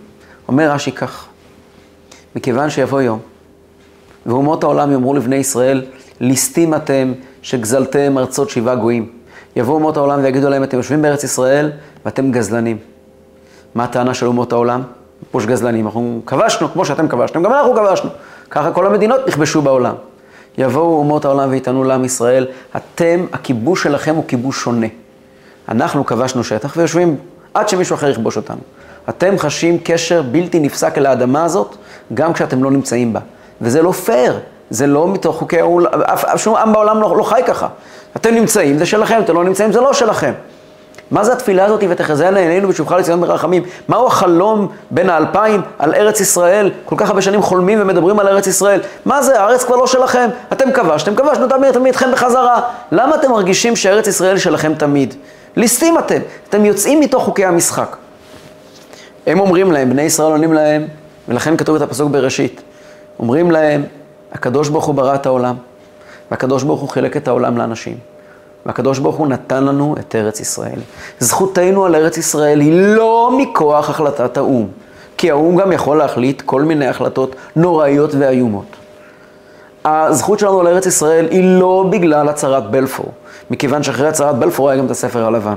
אומר 0.47 0.71
רש"י 0.71 0.91
כך, 0.91 1.25
מכיוון 2.35 2.69
שיבוא 2.69 3.01
יום, 3.01 3.19
ואומות 4.25 4.63
העולם 4.63 4.91
יאמרו 4.91 5.13
לבני 5.13 5.35
ישראל, 5.35 5.85
ליסטים 6.19 6.73
אתם 6.73 7.13
שגזלתם 7.41 8.17
ארצות 8.17 8.49
שבעה 8.49 8.75
גויים. 8.75 9.09
יבואו 9.55 9.75
אומות 9.75 9.97
העולם 9.97 10.23
ויגידו 10.23 10.49
להם, 10.49 10.63
אתם 10.63 10.77
יושבים 10.77 11.01
בארץ 11.01 11.23
ישראל 11.23 11.71
ואתם 12.05 12.31
גזלנים. 12.31 12.77
מה 13.75 13.83
הטענה 13.83 14.13
של 14.13 14.27
אומות 14.27 14.53
העולם? 14.53 14.81
פוש 15.31 15.45
גזלנים. 15.45 15.85
אנחנו 15.85 16.21
כבשנו 16.25 16.69
כמו 16.69 16.85
שאתם 16.85 17.07
כבשתם, 17.07 17.43
גם 17.43 17.53
אנחנו 17.53 17.75
כבשנו. 17.75 18.09
ככה 18.49 18.71
כל 18.71 18.85
המדינות 18.85 19.27
נכבשו 19.27 19.61
בעולם. 19.61 19.95
יבואו 20.57 20.97
אומות 20.97 21.25
העולם 21.25 21.49
ויטענו 21.49 21.83
לעם 21.83 22.05
ישראל, 22.05 22.47
אתם, 22.75 23.25
הכיבוש 23.33 23.83
שלכם 23.83 24.15
הוא 24.15 24.23
כיבוש 24.27 24.63
שונה. 24.63 24.87
אנחנו 25.69 26.05
כבשנו 26.05 26.43
שטח 26.43 26.73
ויושבים 26.77 27.15
עד 27.53 27.69
שמישהו 27.69 27.95
אחר 27.95 28.09
יכבוש 28.09 28.37
אותנו. 28.37 28.61
אתם 29.09 29.37
חשים 29.37 29.77
קשר 29.83 30.21
בלתי 30.21 30.59
נפסק 30.59 30.97
אל 30.97 31.05
האדמה 31.05 31.43
הזאת, 31.43 31.75
גם 32.13 32.33
כשאתם 32.33 32.63
לא 32.63 32.71
נמצאים 32.71 33.13
בה. 33.13 33.19
וזה 33.61 33.81
לא 33.81 33.91
פייר, 33.91 34.39
זה 34.69 34.87
לא 34.87 35.07
מתוך 35.07 35.35
חוקי 35.35 35.59
העולם, 35.59 36.01
אף, 36.01 36.25
אף 36.25 36.43
שום 36.43 36.55
עם 36.55 36.73
בעולם 36.73 37.01
לא, 37.01 37.17
לא 37.17 37.23
חי 37.23 37.41
ככה. 37.47 37.67
אתם 38.15 38.35
נמצאים, 38.35 38.77
זה 38.77 38.85
שלכם, 38.85 39.19
אתם 39.23 39.35
לא 39.35 39.43
נמצאים, 39.43 39.71
זה 39.71 39.81
לא 39.81 39.93
שלכם. 39.93 40.31
מה 41.11 41.23
זה 41.23 41.33
התפילה 41.33 41.65
הזאת, 41.65 41.83
ותחזינה 41.89 42.39
עינינו 42.39 42.67
בשובך 42.67 42.91
לציון 42.91 43.21
ברחמים? 43.21 43.63
מהו 43.87 44.07
החלום 44.07 44.67
בין 44.91 45.09
האלפיים 45.09 45.61
על 45.79 45.93
ארץ 45.93 46.19
ישראל? 46.19 46.71
כל 46.85 46.95
כך 46.97 47.09
הרבה 47.09 47.21
שנים 47.21 47.41
חולמים 47.41 47.81
ומדברים 47.81 48.19
על 48.19 48.27
ארץ 48.27 48.47
ישראל. 48.47 48.79
מה 49.05 49.21
זה, 49.21 49.39
הארץ 49.41 49.63
כבר 49.63 49.75
לא 49.75 49.87
שלכם. 49.87 50.29
אתם 50.51 50.71
כבשתם, 50.71 51.15
כבשנו 51.15 51.47
תמיד, 51.47 51.71
תמיד 51.71 51.93
אתכם 51.93 52.11
בחזרה. 52.11 52.61
למה 52.91 53.15
אתם 53.15 53.31
מרגישים 53.31 53.75
שארץ 53.75 54.07
ישראל 54.07 54.37
שלכם 54.37 54.73
תמיד? 54.73 55.13
ליסטים 55.55 55.99
אתם, 55.99 56.19
אתם 56.49 56.65
יוצאים 56.65 56.99
מתוך 56.99 57.23
חוקי 57.23 57.45
המשחק. 57.45 57.95
הם 59.27 59.39
אומרים 59.39 59.71
להם, 59.71 59.89
בני 59.89 60.01
ישראל 60.01 60.31
עונים 60.31 60.53
להם, 60.53 60.87
ולכן 61.31 61.57
כתוב 61.57 61.75
את 61.75 61.81
הפסוק 61.81 62.11
בראשית. 62.11 62.61
אומרים 63.19 63.51
להם, 63.51 63.83
הקדוש 64.33 64.69
ברוך 64.69 64.85
הוא 64.85 64.95
ברא 64.95 65.15
את 65.15 65.25
העולם, 65.25 65.55
והקדוש 66.31 66.63
ברוך 66.63 66.81
הוא 66.81 66.89
חילק 66.89 67.17
את 67.17 67.27
העולם 67.27 67.57
לאנשים, 67.57 67.97
והקדוש 68.65 68.99
ברוך 68.99 69.15
הוא 69.15 69.27
נתן 69.27 69.63
לנו 69.63 69.95
את 69.99 70.15
ארץ 70.15 70.39
ישראל. 70.39 70.79
זכותנו 71.19 71.85
על 71.85 71.95
ארץ 71.95 72.17
ישראל 72.17 72.59
היא 72.59 72.73
לא 72.73 73.31
מכוח 73.37 73.89
החלטת 73.89 74.37
האו"ם, 74.37 74.67
כי 75.17 75.31
האו"ם 75.31 75.55
גם 75.55 75.71
יכול 75.71 75.97
להחליט 75.97 76.41
כל 76.41 76.61
מיני 76.61 76.87
החלטות 76.87 77.35
נוראיות 77.55 78.15
ואיומות. 78.19 78.75
הזכות 79.85 80.39
שלנו 80.39 80.59
על 80.59 80.67
ארץ 80.67 80.85
ישראל 80.85 81.27
היא 81.31 81.59
לא 81.59 81.85
בגלל 81.89 82.29
הצהרת 82.29 82.71
בלפור, 82.71 83.11
מכיוון 83.51 83.83
שאחרי 83.83 84.07
הצהרת 84.07 84.35
בלפור 84.35 84.69
היה 84.69 84.79
גם 84.79 84.85
את 84.85 84.91
הספר 84.91 85.25
הלבן. 85.25 85.55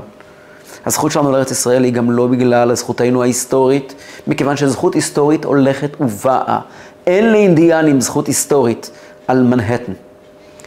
הזכות 0.86 1.12
שלנו 1.12 1.32
לארץ 1.32 1.50
ישראל 1.50 1.84
היא 1.84 1.92
גם 1.92 2.10
לא 2.10 2.26
בגלל 2.26 2.74
זכותנו 2.74 3.22
ההיסטורית, 3.22 3.94
מכיוון 4.26 4.56
שזכות 4.56 4.94
היסטורית 4.94 5.44
הולכת 5.44 5.90
ובאה. 6.00 6.60
אין 7.06 7.32
לאינדיאנים 7.32 8.00
זכות 8.00 8.26
היסטורית 8.26 8.90
על 9.26 9.42
מנהטן. 9.42 9.92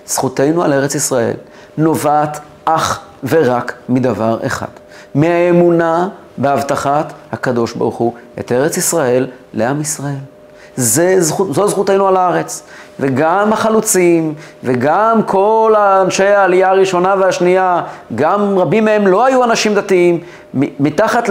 זכותנו 0.05 0.63
על 0.63 0.73
ארץ 0.73 0.95
ישראל 0.95 1.33
נובעת 1.77 2.39
אך 2.65 2.99
ורק 3.23 3.73
מדבר 3.89 4.39
אחד, 4.45 4.67
מהאמונה 5.15 6.09
בהבטחת 6.37 7.13
הקדוש 7.31 7.73
ברוך 7.73 7.95
הוא 7.95 8.13
את 8.39 8.51
ארץ 8.51 8.77
ישראל 8.77 9.27
לעם 9.53 9.81
ישראל. 9.81 10.36
זה 10.77 11.15
זכות, 11.21 11.53
זו 11.53 11.67
זכותנו 11.67 12.07
על 12.07 12.17
הארץ. 12.17 12.63
וגם 12.99 13.53
החלוצים, 13.53 14.33
וגם 14.63 15.23
כל 15.23 15.73
אנשי 15.77 16.23
העלייה 16.23 16.69
הראשונה 16.69 17.15
והשנייה, 17.19 17.81
גם 18.15 18.59
רבים 18.59 18.85
מהם 18.85 19.07
לא 19.07 19.25
היו 19.25 19.43
אנשים 19.43 19.75
דתיים, 19.75 20.19
מתחת 20.53 21.29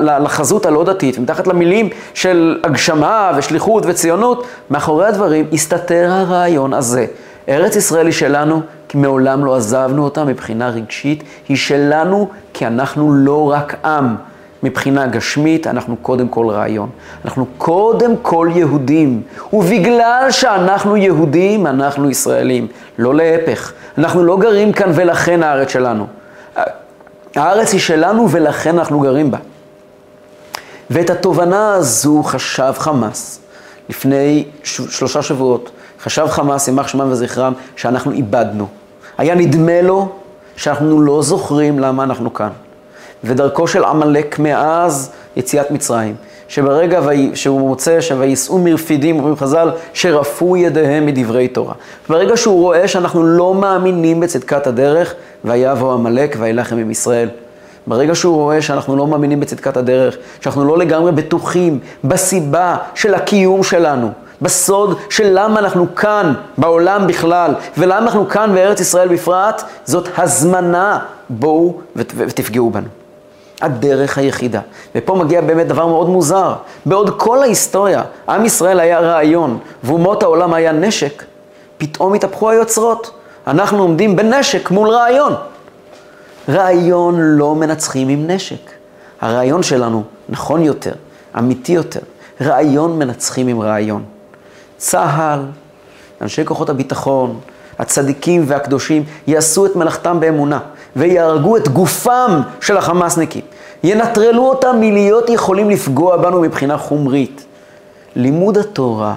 לחזות 0.00 0.66
הלא 0.66 0.84
דתית, 0.84 1.18
מתחת 1.18 1.46
למילים 1.46 1.88
של 2.14 2.60
הגשמה 2.64 3.32
ושליחות 3.36 3.82
וציונות, 3.86 4.46
מאחורי 4.70 5.06
הדברים 5.06 5.46
הסתתר 5.52 6.08
הרעיון 6.10 6.74
הזה. 6.74 7.06
ארץ 7.48 7.76
ישראל 7.76 8.06
היא 8.06 8.14
שלנו, 8.14 8.60
כי 8.88 8.98
מעולם 8.98 9.44
לא 9.44 9.56
עזבנו 9.56 10.04
אותה 10.04 10.24
מבחינה 10.24 10.68
רגשית, 10.68 11.24
היא 11.48 11.56
שלנו 11.56 12.28
כי 12.52 12.66
אנחנו 12.66 13.12
לא 13.12 13.50
רק 13.50 13.74
עם. 13.84 14.14
מבחינה 14.64 15.06
גשמית, 15.06 15.66
אנחנו 15.66 15.96
קודם 15.96 16.28
כל 16.28 16.48
רעיון. 16.50 16.88
אנחנו 17.24 17.46
קודם 17.58 18.16
כל 18.22 18.48
יהודים, 18.54 19.22
ובגלל 19.52 20.26
שאנחנו 20.30 20.96
יהודים, 20.96 21.66
אנחנו 21.66 22.10
ישראלים, 22.10 22.66
לא 22.98 23.14
להפך. 23.14 23.72
אנחנו 23.98 24.24
לא 24.24 24.36
גרים 24.36 24.72
כאן 24.72 24.90
ולכן 24.94 25.42
הארץ 25.42 25.68
שלנו. 25.72 26.06
הארץ 27.36 27.72
היא 27.72 27.80
שלנו 27.80 28.30
ולכן 28.30 28.78
אנחנו 28.78 29.00
גרים 29.00 29.30
בה. 29.30 29.38
ואת 30.90 31.10
התובנה 31.10 31.74
הזו 31.74 32.22
חשב 32.22 32.72
חמאס 32.78 33.40
לפני 33.88 34.44
שלושה 34.64 35.22
שבועות. 35.22 35.70
חשב 36.02 36.26
חמאס, 36.26 36.68
יימח 36.68 36.88
שמם 36.88 37.08
וזכרם, 37.10 37.52
שאנחנו 37.76 38.12
איבדנו. 38.12 38.66
היה 39.18 39.34
נדמה 39.34 39.82
לו 39.82 40.08
שאנחנו 40.56 41.00
לא 41.00 41.22
זוכרים 41.22 41.78
למה 41.78 42.04
אנחנו 42.04 42.34
כאן. 42.34 42.50
ודרכו 43.24 43.68
של 43.68 43.84
עמלק 43.84 44.38
מאז 44.38 45.10
יציאת 45.36 45.70
מצרים, 45.70 46.14
שברגע 46.48 47.00
שהוא 47.34 47.60
מוצא 47.60 48.00
שויסעו 48.00 48.58
מרפידים, 48.58 49.18
אומרים 49.18 49.36
חז"ל, 49.36 49.70
שרפו 49.92 50.56
ידיהם 50.56 51.06
מדברי 51.06 51.48
תורה. 51.48 51.74
ברגע 52.08 52.36
שהוא 52.36 52.62
רואה 52.62 52.88
שאנחנו 52.88 53.22
לא 53.22 53.54
מאמינים 53.54 54.20
בצדקת 54.20 54.66
הדרך, 54.66 55.14
ויבוא 55.44 55.92
עמלק 55.92 56.36
וילחם 56.38 56.78
עם 56.78 56.90
ישראל. 56.90 57.28
ברגע 57.86 58.14
שהוא 58.14 58.36
רואה 58.36 58.62
שאנחנו 58.62 58.96
לא 58.96 59.06
מאמינים 59.06 59.40
בצדקת 59.40 59.76
הדרך, 59.76 60.16
שאנחנו 60.40 60.64
לא 60.64 60.78
לגמרי 60.78 61.12
בטוחים 61.12 61.78
בסיבה 62.04 62.76
של 62.94 63.14
הקיום 63.14 63.62
שלנו, 63.62 64.10
בסוד 64.42 64.98
של 65.10 65.30
למה 65.32 65.60
אנחנו 65.60 65.94
כאן 65.94 66.32
בעולם 66.58 67.06
בכלל, 67.06 67.54
ולמה 67.78 67.98
אנחנו 67.98 68.28
כאן 68.28 68.54
בארץ 68.54 68.80
ישראל 68.80 69.08
בפרט, 69.08 69.62
זאת 69.84 70.08
הזמנה, 70.18 70.98
בואו 71.28 71.80
ותפגעו 71.96 72.70
בנו. 72.70 73.03
הדרך 73.60 74.18
היחידה. 74.18 74.60
ופה 74.94 75.14
מגיע 75.14 75.40
באמת 75.40 75.66
דבר 75.66 75.86
מאוד 75.86 76.08
מוזר. 76.08 76.54
בעוד 76.86 77.20
כל 77.20 77.42
ההיסטוריה, 77.42 78.02
עם 78.28 78.44
ישראל 78.44 78.80
היה 78.80 79.00
רעיון, 79.00 79.58
ואומות 79.84 80.22
העולם 80.22 80.54
היה 80.54 80.72
נשק, 80.72 81.24
פתאום 81.78 82.14
התהפכו 82.14 82.50
היוצרות. 82.50 83.10
אנחנו 83.46 83.82
עומדים 83.82 84.16
בנשק 84.16 84.70
מול 84.70 84.88
רעיון. 84.88 85.34
רעיון 86.48 87.14
לא 87.20 87.54
מנצחים 87.54 88.08
עם 88.08 88.30
נשק. 88.30 88.70
הרעיון 89.20 89.62
שלנו 89.62 90.02
נכון 90.28 90.62
יותר, 90.62 90.92
אמיתי 91.38 91.72
יותר. 91.72 92.00
רעיון 92.40 92.98
מנצחים 92.98 93.48
עם 93.48 93.60
רעיון. 93.60 94.04
צה"ל, 94.76 95.40
אנשי 96.22 96.44
כוחות 96.44 96.70
הביטחון, 96.70 97.40
הצדיקים 97.78 98.44
והקדושים 98.46 99.04
יעשו 99.26 99.66
את 99.66 99.76
מלאכתם 99.76 100.20
באמונה 100.20 100.58
ויהרגו 100.96 101.56
את 101.56 101.68
גופם 101.68 102.40
של 102.60 102.76
החמאסניקים. 102.76 103.42
ינטרלו 103.84 104.42
אותם 104.42 104.76
מלהיות 104.80 105.30
יכולים 105.30 105.70
לפגוע 105.70 106.16
בנו 106.16 106.40
מבחינה 106.40 106.78
חומרית. 106.78 107.44
לימוד 108.16 108.58
התורה 108.58 109.14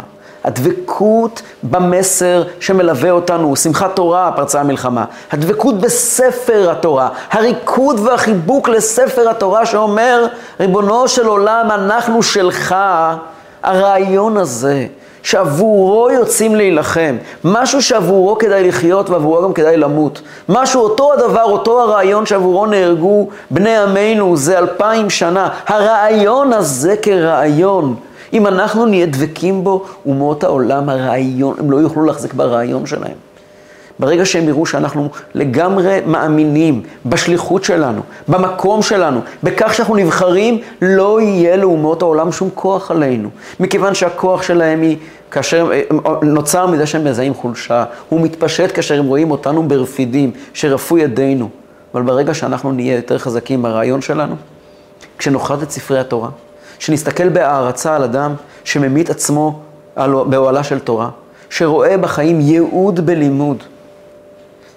הדבקות 0.47 1.41
במסר 1.63 2.43
שמלווה 2.59 3.11
אותנו, 3.11 3.55
שמחת 3.55 3.95
תורה 3.95 4.31
פרצה 4.35 4.59
המלחמה, 4.59 5.05
הדבקות 5.31 5.79
בספר 5.79 6.71
התורה, 6.71 7.09
הריקוד 7.31 7.99
והחיבוק 7.99 8.69
לספר 8.69 9.29
התורה 9.29 9.65
שאומר, 9.65 10.27
ריבונו 10.59 11.07
של 11.07 11.27
עולם, 11.27 11.67
אנחנו 11.71 12.23
שלך, 12.23 12.75
הרעיון 13.63 14.37
הזה, 14.37 14.87
שעבורו 15.27 16.09
יוצאים 16.11 16.55
להילחם, 16.55 17.17
משהו 17.43 17.81
שעבורו 17.81 18.37
כדאי 18.37 18.67
לחיות 18.67 19.09
ועבורו 19.09 19.43
גם 19.43 19.53
כדאי 19.53 19.77
למות, 19.77 20.21
משהו, 20.49 20.81
אותו 20.81 21.13
הדבר, 21.13 21.43
אותו 21.43 21.81
הרעיון 21.81 22.25
שעבורו 22.25 22.65
נהרגו 22.65 23.27
בני 23.51 23.77
עמנו 23.77 24.37
זה 24.37 24.59
אלפיים 24.59 25.09
שנה, 25.09 25.49
הרעיון 25.67 26.53
הזה 26.53 26.95
כרעיון. 27.01 27.95
אם 28.33 28.47
אנחנו 28.47 28.85
נהיה 28.85 29.05
דבקים 29.05 29.63
בו, 29.63 29.85
אומות 30.05 30.43
העולם, 30.43 30.89
הרעיון, 30.89 31.55
הם 31.59 31.71
לא 31.71 31.77
יוכלו 31.77 32.05
להחזיק 32.05 32.33
ברעיון 32.33 32.85
שלהם. 32.85 33.26
ברגע 33.99 34.25
שהם 34.25 34.47
יראו 34.47 34.65
שאנחנו 34.65 35.09
לגמרי 35.33 35.99
מאמינים 36.05 36.81
בשליחות 37.05 37.63
שלנו, 37.63 38.01
במקום 38.27 38.81
שלנו, 38.81 39.21
בכך 39.43 39.73
שאנחנו 39.73 39.95
נבחרים, 39.95 40.59
לא 40.81 41.21
יהיה 41.21 41.55
לאומות 41.55 42.01
העולם 42.01 42.31
שום 42.31 42.49
כוח 42.53 42.91
עלינו. 42.91 43.29
מכיוון 43.59 43.93
שהכוח 43.93 44.43
שלהם 44.43 44.81
היא, 44.81 44.97
כאשר 45.31 45.71
אה, 45.73 45.81
נוצר 46.21 46.67
מזה 46.67 46.85
שהם 46.85 47.03
מזהים 47.03 47.33
חולשה, 47.33 47.83
הוא 48.09 48.21
מתפשט 48.21 48.75
כאשר 48.75 48.99
הם 48.99 49.05
רואים 49.05 49.31
אותנו 49.31 49.67
ברפידים, 49.67 50.31
שרפו 50.53 50.97
ידינו. 50.97 51.49
אבל 51.93 52.01
ברגע 52.01 52.33
שאנחנו 52.33 52.71
נהיה 52.71 52.95
יותר 52.95 53.17
חזקים 53.17 53.61
ברעיון 53.61 54.01
שלנו, 54.01 54.35
כשנאכל 55.17 55.53
את 55.63 55.71
ספרי 55.71 55.99
התורה, 55.99 56.29
שנסתכל 56.79 57.29
בהערצה 57.29 57.95
על 57.95 58.03
אדם 58.03 58.33
שממית 58.63 59.09
עצמו 59.09 59.59
באוהלה 60.05 60.63
של 60.63 60.79
תורה, 60.79 61.09
שרואה 61.49 61.97
בחיים 61.97 62.39
ייעוד 62.39 63.05
בלימוד, 63.05 63.63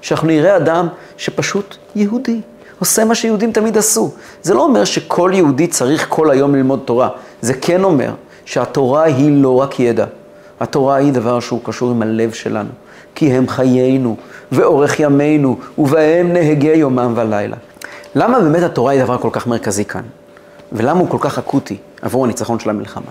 שאנחנו 0.00 0.26
נראה 0.26 0.56
אדם 0.56 0.88
שפשוט 1.16 1.76
יהודי, 1.94 2.40
עושה 2.78 3.04
מה 3.04 3.14
שיהודים 3.14 3.52
תמיד 3.52 3.78
עשו. 3.78 4.10
זה 4.42 4.54
לא 4.54 4.62
אומר 4.62 4.84
שכל 4.84 5.30
יהודי 5.34 5.66
צריך 5.66 6.06
כל 6.08 6.30
היום 6.30 6.54
ללמוד 6.54 6.80
תורה, 6.84 7.08
זה 7.40 7.54
כן 7.54 7.84
אומר 7.84 8.12
שהתורה 8.44 9.02
היא 9.02 9.42
לא 9.42 9.60
רק 9.60 9.80
ידע, 9.80 10.04
התורה 10.60 10.96
היא 10.96 11.12
דבר 11.12 11.40
שהוא 11.40 11.60
קשור 11.64 11.90
עם 11.90 12.02
הלב 12.02 12.32
שלנו, 12.32 12.70
כי 13.14 13.32
הם 13.32 13.48
חיינו 13.48 14.16
ואורך 14.52 15.00
ימינו, 15.00 15.58
ובהם 15.78 16.32
נהגי 16.32 16.74
יומם 16.74 17.12
ולילה. 17.16 17.56
למה 18.14 18.40
באמת 18.40 18.62
התורה 18.62 18.92
היא 18.92 19.04
דבר 19.04 19.18
כל 19.18 19.28
כך 19.32 19.46
מרכזי 19.46 19.84
כאן? 19.84 20.02
ולמה 20.72 21.00
הוא 21.00 21.08
כל 21.08 21.18
כך 21.20 21.38
אקוטי 21.38 21.76
עבור 22.02 22.24
הניצחון 22.24 22.58
של 22.58 22.70
המלחמה. 22.70 23.10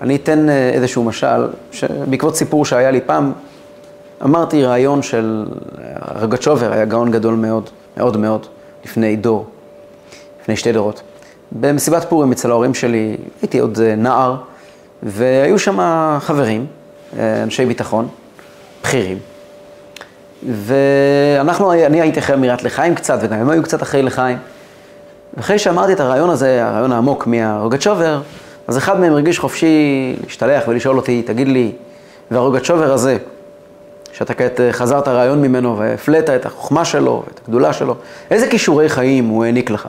אני 0.00 0.16
אתן 0.16 0.48
אה, 0.48 0.70
איזשהו 0.74 1.04
משל, 1.04 1.46
שבעקבות 1.72 2.36
סיפור 2.36 2.64
שהיה 2.64 2.90
לי 2.90 3.00
פעם, 3.00 3.32
אמרתי 4.24 4.64
רעיון 4.64 5.02
של 5.02 5.46
אה, 5.78 5.84
רגצ'ובר, 6.14 6.72
היה 6.72 6.84
גאון 6.84 7.10
גדול 7.10 7.34
מאוד, 7.34 7.70
מאוד 7.96 8.16
מאוד, 8.16 8.46
לפני 8.84 9.16
דור, 9.16 9.46
לפני 10.42 10.56
שתי 10.56 10.72
דורות. 10.72 11.02
במסיבת 11.52 12.04
פורים 12.08 12.32
אצל 12.32 12.50
ההורים 12.50 12.74
שלי, 12.74 13.16
הייתי 13.42 13.58
עוד 13.58 13.78
אה, 13.82 13.94
נער, 13.94 14.36
והיו 15.02 15.58
שם 15.58 15.78
חברים, 16.20 16.66
אנשי 17.18 17.66
ביטחון, 17.66 18.08
בכירים. 18.82 19.18
ואנחנו, 20.48 21.72
אני 21.72 22.00
הייתי 22.00 22.18
אחרי 22.18 22.36
אמירת 22.36 22.62
לחיים 22.62 22.94
קצת, 22.94 23.18
וגם 23.22 23.38
הם 23.38 23.50
היו 23.50 23.62
קצת 23.62 23.82
אחרי 23.82 24.02
לחיים. 24.02 24.38
ואחרי 25.36 25.58
שאמרתי 25.58 25.92
את 25.92 26.00
הרעיון 26.00 26.30
הזה, 26.30 26.66
הרעיון 26.66 26.92
העמוק 26.92 27.26
מהרוגצ'ובר, 27.26 28.22
אז 28.66 28.78
אחד 28.78 29.00
מהם 29.00 29.12
הרגיש 29.12 29.38
חופשי 29.38 30.16
להשתלח 30.24 30.64
ולשאול 30.68 30.96
אותי, 30.96 31.22
תגיד 31.22 31.48
לי, 31.48 31.72
והרוגצ'ובר 32.30 32.92
הזה, 32.92 33.16
שאתה 34.12 34.34
כעת 34.34 34.60
חזרת 34.72 35.08
רעיון 35.08 35.42
ממנו 35.42 35.78
והפלאת 35.78 36.30
את 36.30 36.46
החוכמה 36.46 36.84
שלו 36.84 37.22
ואת 37.26 37.40
הגדולה 37.44 37.72
שלו, 37.72 37.94
איזה 38.30 38.48
כישורי 38.48 38.88
חיים 38.88 39.28
הוא 39.28 39.44
העניק 39.44 39.70
לך? 39.70 39.88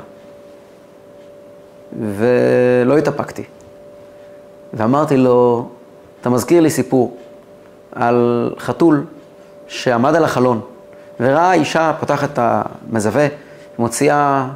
ולא 2.00 2.98
התאפקתי. 2.98 3.44
ואמרתי 4.74 5.18
לו, 5.18 5.70
אתה 6.22 6.30
מזכיר 6.30 6.62
לי 6.62 6.70
סיפור 6.70 7.18
על 7.92 8.50
חתול 8.60 9.06
שעמד 9.68 10.16
על 10.16 10.24
החלון 10.24 10.62
וראה 11.20 11.54
אישה 11.54 11.94
פותחת 12.00 12.30
את 12.34 12.40
המזווה, 12.42 13.28
מוציאה 13.80 14.48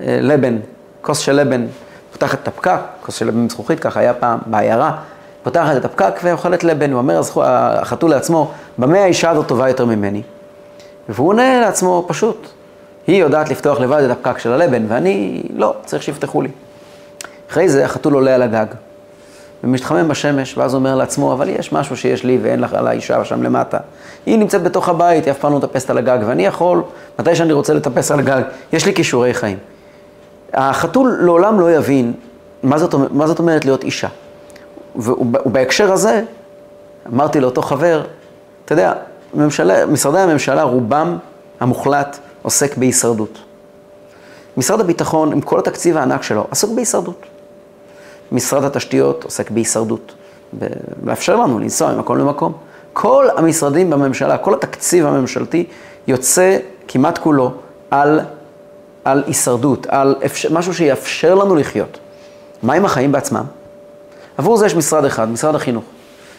אה, 0.00 0.18
לבן, 0.20 0.58
כוס 1.02 1.18
של 1.18 1.32
לבן, 1.32 1.66
פותחת 2.12 2.42
את 2.42 2.48
הפקק, 2.48 2.80
כוס 3.02 3.14
של 3.14 3.26
לבן 3.26 3.44
מזכוכית, 3.44 3.80
ככה 3.80 4.00
היה 4.00 4.14
פעם 4.14 4.38
בעיירה, 4.46 4.98
פותחת 5.46 5.76
את 5.76 5.84
הפקק 5.84 6.20
ואוכלת 6.22 6.64
לבן, 6.64 6.92
הוא 6.92 6.98
אומר 6.98 7.20
החתול 7.42 8.10
לעצמו, 8.10 8.50
במה 8.78 8.98
האישה 8.98 9.30
הזאת 9.30 9.46
טובה 9.46 9.68
יותר 9.68 9.84
ממני? 9.84 10.22
והוא 11.08 11.28
עונה 11.28 11.60
לעצמו 11.60 12.04
פשוט, 12.08 12.48
היא 13.06 13.20
יודעת 13.20 13.50
לפתוח 13.50 13.80
לבד 13.80 14.02
את 14.02 14.10
הפקק 14.10 14.38
של 14.38 14.52
הלבן, 14.52 14.84
ואני 14.88 15.42
לא, 15.56 15.74
צריך 15.84 16.02
שיפתחו 16.02 16.42
לי. 16.42 16.48
אחרי 17.50 17.68
זה 17.68 17.84
החתול 17.84 18.14
עולה 18.14 18.34
על 18.34 18.42
הגג, 18.42 18.66
ומשתחמם 19.64 20.08
בשמש, 20.08 20.58
ואז 20.58 20.74
אומר 20.74 20.96
לעצמו, 20.96 21.32
אבל 21.32 21.48
יש 21.48 21.72
משהו 21.72 21.96
שיש 21.96 22.24
לי 22.24 22.38
ואין 22.42 22.60
לך 22.60 22.74
על 22.74 22.86
האישה 22.86 23.24
שם 23.24 23.42
למטה. 23.42 23.78
היא 24.26 24.38
נמצאת 24.38 24.62
בתוך 24.62 24.88
הבית, 24.88 25.24
היא 25.24 25.32
אף 25.32 25.38
פעם 25.38 25.52
לא 25.52 25.58
מטפסת 25.58 25.90
על 25.90 25.98
הגג, 25.98 26.18
ואני 26.26 26.46
יכול, 26.46 26.82
מתי 27.18 27.36
שאני 27.36 27.52
רוצה 27.52 27.74
לטפס 27.74 28.10
על 28.10 28.18
הגג, 28.18 28.42
יש 28.72 28.86
לי 28.86 28.94
כישורי 28.94 29.34
חיים. 29.34 29.58
החתול 30.54 31.18
לעולם 31.20 31.60
לא 31.60 31.72
יבין 31.72 32.12
מה 32.62 32.78
זאת, 32.78 32.94
מה 33.10 33.26
זאת 33.26 33.38
אומרת 33.38 33.64
להיות 33.64 33.84
אישה. 33.84 34.08
ובהקשר 34.96 35.92
הזה, 35.92 36.22
אמרתי 37.14 37.40
לאותו 37.40 37.62
חבר, 37.62 38.04
אתה 38.64 38.72
יודע, 38.72 38.92
ממשלה, 39.34 39.86
משרדי 39.86 40.18
הממשלה, 40.18 40.62
רובם 40.62 41.18
המוחלט 41.60 42.18
עוסק 42.42 42.76
בהישרדות. 42.76 43.38
משרד 44.56 44.80
הביטחון, 44.80 45.32
עם 45.32 45.40
כל 45.40 45.58
התקציב 45.58 45.96
הענק 45.96 46.22
שלו, 46.22 46.46
עסוק 46.50 46.72
בהישרדות. 46.74 47.26
משרד 48.32 48.64
התשתיות 48.64 49.24
עוסק 49.24 49.50
בהישרדות, 49.50 50.14
לאפשר 51.04 51.36
לנו 51.36 51.58
לנסוע 51.58 51.92
ממקום 51.92 52.18
למקום. 52.18 52.52
כל 52.92 53.28
המשרדים 53.36 53.90
בממשלה, 53.90 54.38
כל 54.38 54.54
התקציב 54.54 55.06
הממשלתי 55.06 55.66
יוצא 56.06 56.58
כמעט 56.88 57.18
כולו 57.18 57.52
על 57.90 58.20
על 59.06 59.24
הישרדות, 59.26 59.86
על 59.86 60.14
אפשר, 60.24 60.48
משהו 60.52 60.74
שיאפשר 60.74 61.34
לנו 61.34 61.56
לחיות. 61.56 61.98
מה 62.62 62.74
עם 62.74 62.84
החיים 62.84 63.12
בעצמם? 63.12 63.44
עבור 64.38 64.56
זה 64.56 64.66
יש 64.66 64.74
משרד 64.74 65.04
אחד, 65.04 65.28
משרד 65.28 65.54
החינוך. 65.54 65.84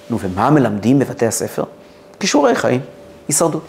נו, 0.09 0.17
ומה 0.19 0.49
מלמדים 0.49 0.99
בבתי 0.99 1.25
הספר? 1.25 1.63
כישורי 2.19 2.55
חיים, 2.55 2.81
הישרדות. 3.27 3.67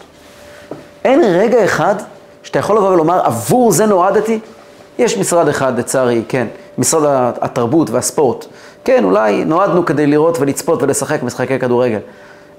אין 1.05 1.21
רגע 1.23 1.65
אחד 1.65 1.95
שאתה 2.43 2.59
יכול 2.59 2.77
לבוא 2.77 2.89
ולומר, 2.89 3.25
עבור 3.25 3.71
זה 3.71 3.85
נועדתי? 3.85 4.39
יש 4.99 5.17
משרד 5.17 5.47
אחד, 5.47 5.79
לצערי, 5.79 6.23
כן, 6.27 6.47
משרד 6.77 7.33
התרבות 7.41 7.89
והספורט. 7.89 8.45
כן, 8.83 9.03
אולי 9.03 9.45
נועדנו 9.45 9.85
כדי 9.85 10.07
לראות 10.07 10.39
ולצפות 10.39 10.83
ולשחק 10.83 11.23
משחקי 11.23 11.59
כדורגל. 11.59 11.99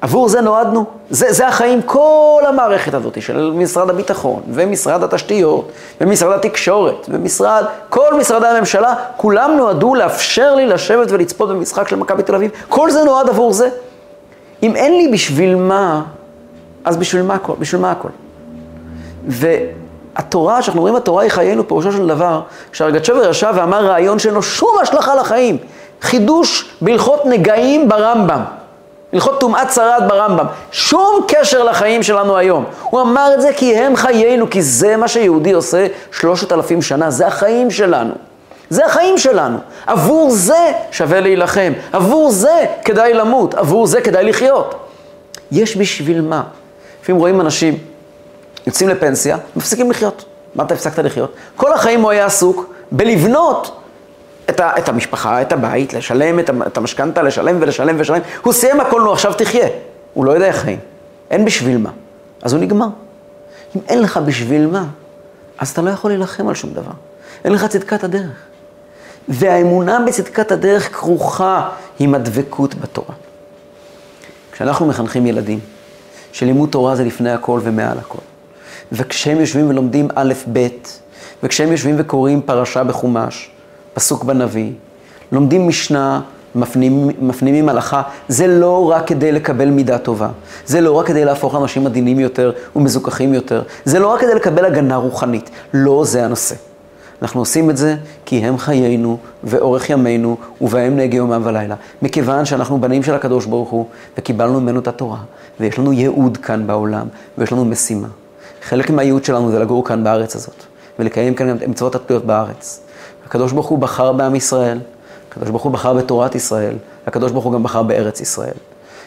עבור 0.01 0.29
זה 0.29 0.41
נועדנו. 0.41 0.85
זה, 1.11 1.33
זה 1.33 1.49
החיים, 1.49 1.83
כל 1.83 2.43
המערכת 2.49 2.95
הזאת 2.95 3.23
של 3.23 3.53
משרד 3.55 3.91
הביטחון, 3.91 4.43
ומשרד 4.49 5.03
התשתיות, 5.03 5.73
ומשרד 6.01 6.33
התקשורת, 6.33 7.07
ומשרד, 7.09 7.65
כל 7.89 8.15
משרדי 8.19 8.47
הממשלה, 8.47 8.95
כולם 9.17 9.51
נועדו 9.57 9.95
לאפשר 9.95 10.55
לי 10.55 10.67
לשבת 10.67 11.11
ולצפות 11.11 11.49
במשחק 11.49 11.89
של 11.89 11.97
מכבי 11.97 12.23
תל 12.23 12.35
אביב. 12.35 12.51
כל 12.69 12.91
זה 12.91 13.05
נועד 13.05 13.29
עבור 13.29 13.53
זה. 13.53 13.69
אם 14.63 14.77
אין 14.77 14.97
לי 14.97 15.09
בשביל 15.13 15.57
מה, 15.57 16.03
אז 16.85 16.97
בשביל 16.97 17.23
מה 17.23 17.35
הכל? 17.35 17.55
בשביל 17.59 17.81
מה 17.81 17.91
הכל? 17.91 18.09
והתורה, 19.27 20.63
שאנחנו 20.63 20.81
רואים 20.81 20.97
התורה 20.97 21.23
היא 21.23 21.31
חיינו, 21.31 21.69
פירושו 21.69 21.93
של 21.93 22.07
דבר, 22.07 22.41
כשהרגצ'בר 22.73 23.31
ישב 23.31 23.53
ואמר 23.57 23.87
רעיון 23.87 24.19
שאין 24.19 24.35
לו 24.35 24.43
שום 24.43 24.71
השלכה 24.83 25.15
לחיים, 25.15 25.57
חידוש 26.01 26.71
בהלכות 26.81 27.27
נגעים 27.27 27.89
ברמב"ם. 27.89 28.60
הלכות 29.13 29.41
טומאת 29.41 29.69
צרעת 29.69 30.09
ברמב"ם, 30.09 30.47
שום 30.73 31.25
קשר 31.29 31.63
לחיים 31.63 32.03
שלנו 32.03 32.37
היום. 32.37 32.65
הוא 32.83 33.01
אמר 33.01 33.35
את 33.35 33.41
זה 33.41 33.53
כי 33.57 33.77
הם 33.77 33.97
חיינו, 33.97 34.51
כי 34.51 34.63
זה 34.63 34.97
מה 34.97 35.09
שיהודי 35.09 35.53
עושה 35.53 35.87
שלושת 36.13 36.53
אלפים 36.53 36.83
שנה, 36.83 37.11
זה 37.11 37.27
החיים 37.27 37.71
שלנו. 37.71 38.13
זה 38.71 38.87
החיים 38.87 39.19
שלנו. 39.19 39.59
עבור 39.87 40.31
זה 40.31 40.73
שווה 40.91 41.21
להילחם, 41.21 41.73
עבור 41.93 42.31
זה 42.31 42.65
כדאי 42.85 43.15
למות, 43.15 43.55
עבור 43.55 43.87
זה 43.87 44.01
כדאי 44.01 44.25
לחיות. 44.25 44.75
יש 45.53 45.77
בשביל 45.77 46.21
מה. 46.21 46.43
לפעמים 47.03 47.21
רואים 47.21 47.41
אנשים 47.41 47.79
יוצאים 48.67 48.89
לפנסיה, 48.89 49.37
מפסיקים 49.57 49.91
לחיות. 49.91 50.25
מה 50.55 50.65
אתה 50.65 50.75
הפסקת 50.75 50.99
לחיות? 50.99 51.35
כל 51.57 51.73
החיים 51.73 52.01
הוא 52.01 52.11
היה 52.11 52.27
עסוק 52.27 52.73
בלבנות 52.93 53.80
את, 54.51 54.61
ה, 54.61 54.79
את 54.79 54.89
המשפחה, 54.89 55.43
את 55.43 55.53
הבית, 55.53 55.95
לשלם 55.95 56.39
את 56.67 56.77
המשכנתה, 56.77 57.23
לשלם 57.23 57.57
ולשלם 57.61 57.97
ולשלם. 57.99 58.21
הוא 58.43 58.53
סיים 58.53 58.81
הכל, 58.81 59.03
נו 59.03 59.13
עכשיו 59.13 59.33
תחיה. 59.35 59.69
הוא 60.15 60.25
לא 60.25 60.33
יודע 60.33 60.47
איך 60.47 60.57
חיים. 60.57 60.79
אין 61.31 61.45
בשביל 61.45 61.79
מה. 61.79 61.91
אז 62.43 62.53
הוא 62.53 62.61
נגמר. 62.61 62.89
אם 63.77 63.81
אין 63.89 64.03
לך 64.03 64.17
בשביל 64.17 64.67
מה, 64.67 64.85
אז 65.59 65.69
אתה 65.69 65.83
לא 65.83 65.91
יכול 65.91 66.11
להילחם 66.11 66.49
על 66.49 66.55
שום 66.55 66.73
דבר. 66.73 66.93
אין 67.45 67.53
לך 67.53 67.67
צדקת 67.67 68.05
הדרך. 68.05 68.31
והאמונה 69.29 69.99
בצדקת 70.07 70.53
הדרך 70.53 70.97
כרוכה 70.97 71.69
עם 71.99 72.15
הדבקות 72.15 72.75
בתורה. 72.75 73.15
כשאנחנו 74.53 74.87
מחנכים 74.87 75.27
ילדים, 75.27 75.61
שלימוד 76.33 76.71
תורה 76.71 76.97
זה 76.97 77.05
לפני 77.05 77.31
הכל 77.31 77.61
ומעל 77.63 77.99
הכל, 77.99 78.19
וכשהם 78.93 79.41
יושבים 79.41 79.71
ולומדים 79.71 80.09
א', 80.15 80.33
ב', 80.53 80.69
וכשהם 81.43 81.73
יושבים 81.73 81.95
וקוראים 81.99 82.43
פרשה 82.43 82.85
בחומש, 82.85 83.51
פסוק 83.95 84.25
בנביא, 84.25 84.73
לומדים 85.33 85.69
משנה, 85.69 86.21
מפנימים, 86.55 87.11
מפנימים 87.21 87.69
הלכה, 87.69 88.03
זה 88.29 88.47
לא 88.47 88.91
רק 88.91 89.07
כדי 89.07 89.33
לקבל 89.33 89.71
מידה 89.71 89.99
טובה, 89.99 90.29
זה 90.67 90.81
לא 90.81 90.93
רק 90.93 91.07
כדי 91.07 91.25
להפוך 91.25 91.55
אנשים 91.55 91.87
עדינים 91.87 92.21
יותר 92.21 92.53
ומזוכחים 92.77 93.35
יותר, 93.35 93.63
זה 93.85 93.99
לא 93.99 94.09
רק 94.09 94.21
כדי 94.21 94.35
לקבל 94.35 94.65
הגנה 94.65 94.97
רוחנית, 94.97 95.51
לא 95.75 96.05
זה 96.05 96.25
הנושא. 96.25 96.55
אנחנו 97.23 97.41
עושים 97.41 97.71
את 97.71 97.77
זה 97.77 97.97
כי 98.25 98.37
הם 98.37 98.59
חיינו 98.59 99.19
ואורך 99.45 99.91
ימינו 99.91 100.37
ובהם 100.61 100.97
נהגה 100.97 101.17
יומם 101.17 101.43
ולילה. 101.45 101.75
מכיוון 102.03 102.45
שאנחנו 102.45 102.81
בנים 102.81 103.03
של 103.03 103.15
הקדוש 103.15 103.47
ברוך 103.47 103.71
הוא 103.71 103.87
וקיבלנו 104.19 104.61
ממנו 104.61 104.81
את 104.81 104.89
התורה 104.89 105.19
ויש 105.61 105.79
לנו 105.79 105.93
ייעוד 105.93 106.37
כאן 106.37 106.67
בעולם 106.67 107.07
ויש 107.39 107.53
לנו 107.53 107.65
משימה. 107.65 108.09
חלק 108.63 108.91
מהייעוד 108.91 109.25
שלנו 109.25 109.51
זה 109.51 109.59
לגור 109.59 109.85
כאן 109.85 110.05
בארץ 110.05 110.37
הזאת 110.37 110.55
ולקיים 110.99 111.35
כאן 111.35 111.57
את 111.57 111.63
המצוות 111.63 111.95
התלויות 111.95 112.25
בארץ. 112.25 112.81
הקדוש 113.31 113.53
ברוך 113.53 113.67
הוא 113.67 113.79
בחר 113.79 114.13
בעם 114.13 114.35
ישראל, 114.35 114.79
הקדוש 115.31 115.49
ברוך 115.49 115.63
הוא 115.63 115.73
בחר 115.73 115.95
בתורת 115.95 116.35
ישראל, 116.35 116.75
הקדוש 117.07 117.33
ברוך 117.33 117.45
הוא 117.45 117.53
גם 117.53 117.63
בחר 117.63 117.83
בארץ 117.83 118.21
ישראל. 118.21 118.55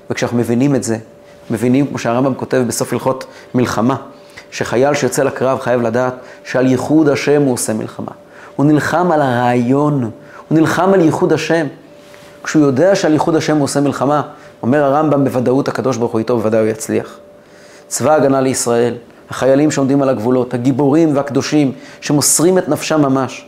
וכשאנחנו 0.09 0.37
מבינים 0.37 0.75
את 0.75 0.83
זה, 0.83 0.97
מבינים, 1.49 1.87
כמו 1.87 1.97
שהרמב"ם 1.97 2.33
כותב 2.33 2.63
בסוף 2.67 2.93
הלכות 2.93 3.25
מלחמה, 3.55 3.95
שחייל 4.51 4.93
שיוצא 4.93 5.23
לקרב 5.23 5.59
חייב 5.59 5.81
לדעת 5.81 6.13
שעל 6.43 6.67
ייחוד 6.67 7.09
השם 7.09 7.41
הוא 7.41 7.53
עושה 7.53 7.73
מלחמה. 7.73 8.11
הוא 8.55 8.65
נלחם 8.65 9.11
על 9.11 9.21
הרעיון, 9.21 10.01
הוא 10.49 10.57
נלחם 10.59 10.93
על 10.93 11.01
ייחוד 11.01 11.33
השם. 11.33 11.67
כשהוא 12.43 12.65
יודע 12.65 12.95
שעל 12.95 13.13
ייחוד 13.13 13.35
השם 13.35 13.57
הוא 13.57 13.63
עושה 13.63 13.81
מלחמה, 13.81 14.21
אומר 14.61 14.83
הרמב"ם 14.83 15.23
בוודאות 15.23 15.67
הקדוש 15.67 15.97
ברוך 15.97 16.11
הוא 16.11 16.19
איתו, 16.19 16.37
בוודאי 16.37 16.61
הוא 16.61 16.69
יצליח. 16.69 17.17
צבא 17.87 18.13
הגנה 18.13 18.41
לישראל, 18.41 18.95
החיילים 19.29 19.71
שעומדים 19.71 20.01
על 20.01 20.09
הגבולות, 20.09 20.53
הגיבורים 20.53 21.15
והקדושים 21.15 21.71
שמוסרים 22.01 22.57
את 22.57 22.69
נפשם 22.69 23.01
ממש, 23.01 23.45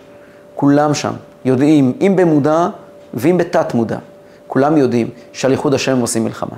כולם 0.55 0.93
שם 0.93 1.13
יודעים, 1.45 1.93
אם 2.01 2.13
במודע 2.15 2.67
ואם 3.13 3.37
בתת 3.37 3.73
מודע, 3.73 3.97
כולם 4.47 4.77
יודעים 4.77 5.09
שעל 5.33 5.51
ייחוד 5.51 5.73
השם 5.73 5.91
הם 5.91 5.99
עושים 5.99 6.23
מלחמה. 6.23 6.55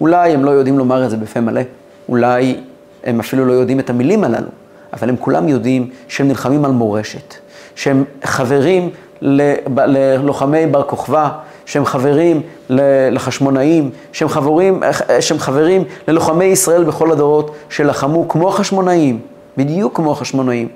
אולי 0.00 0.34
הם 0.34 0.44
לא 0.44 0.50
יודעים 0.50 0.78
לומר 0.78 1.04
את 1.04 1.10
זה 1.10 1.16
בפה 1.16 1.40
מלא, 1.40 1.60
אולי 2.08 2.60
הם 3.04 3.20
אפילו 3.20 3.44
לא 3.44 3.52
יודעים 3.52 3.80
את 3.80 3.90
המילים 3.90 4.24
הללו, 4.24 4.48
אבל 4.92 5.08
הם 5.08 5.16
כולם 5.16 5.48
יודעים 5.48 5.90
שהם 6.08 6.28
נלחמים 6.28 6.64
על 6.64 6.70
מורשת, 6.70 7.34
שהם 7.74 8.04
חברים 8.24 8.90
ללוחמי 9.20 10.66
בר 10.66 10.82
כוכבא, 10.82 11.28
שהם 11.66 11.84
חברים 11.84 12.42
לחשמונאים, 13.10 13.90
שהם 14.12 14.28
חברים, 14.28 14.82
שהם 15.20 15.38
חברים 15.38 15.84
ללוחמי 16.08 16.44
ישראל 16.44 16.84
בכל 16.84 17.12
הדורות, 17.12 17.54
שלחמו 17.68 18.28
כמו 18.28 18.48
החשמונאים, 18.48 19.20
בדיוק 19.56 19.96
כמו 19.96 20.12
החשמונאים, 20.12 20.68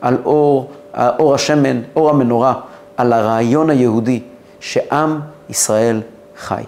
על 0.00 0.16
אור, 0.24 0.70
אור 0.96 1.34
השמן, 1.34 1.80
אור 1.96 2.10
המנורה, 2.10 2.54
על 2.96 3.12
הרעיון 3.12 3.70
היהודי 3.70 4.22
שעם 4.60 5.20
ישראל 5.48 6.00
חי. 6.38 6.62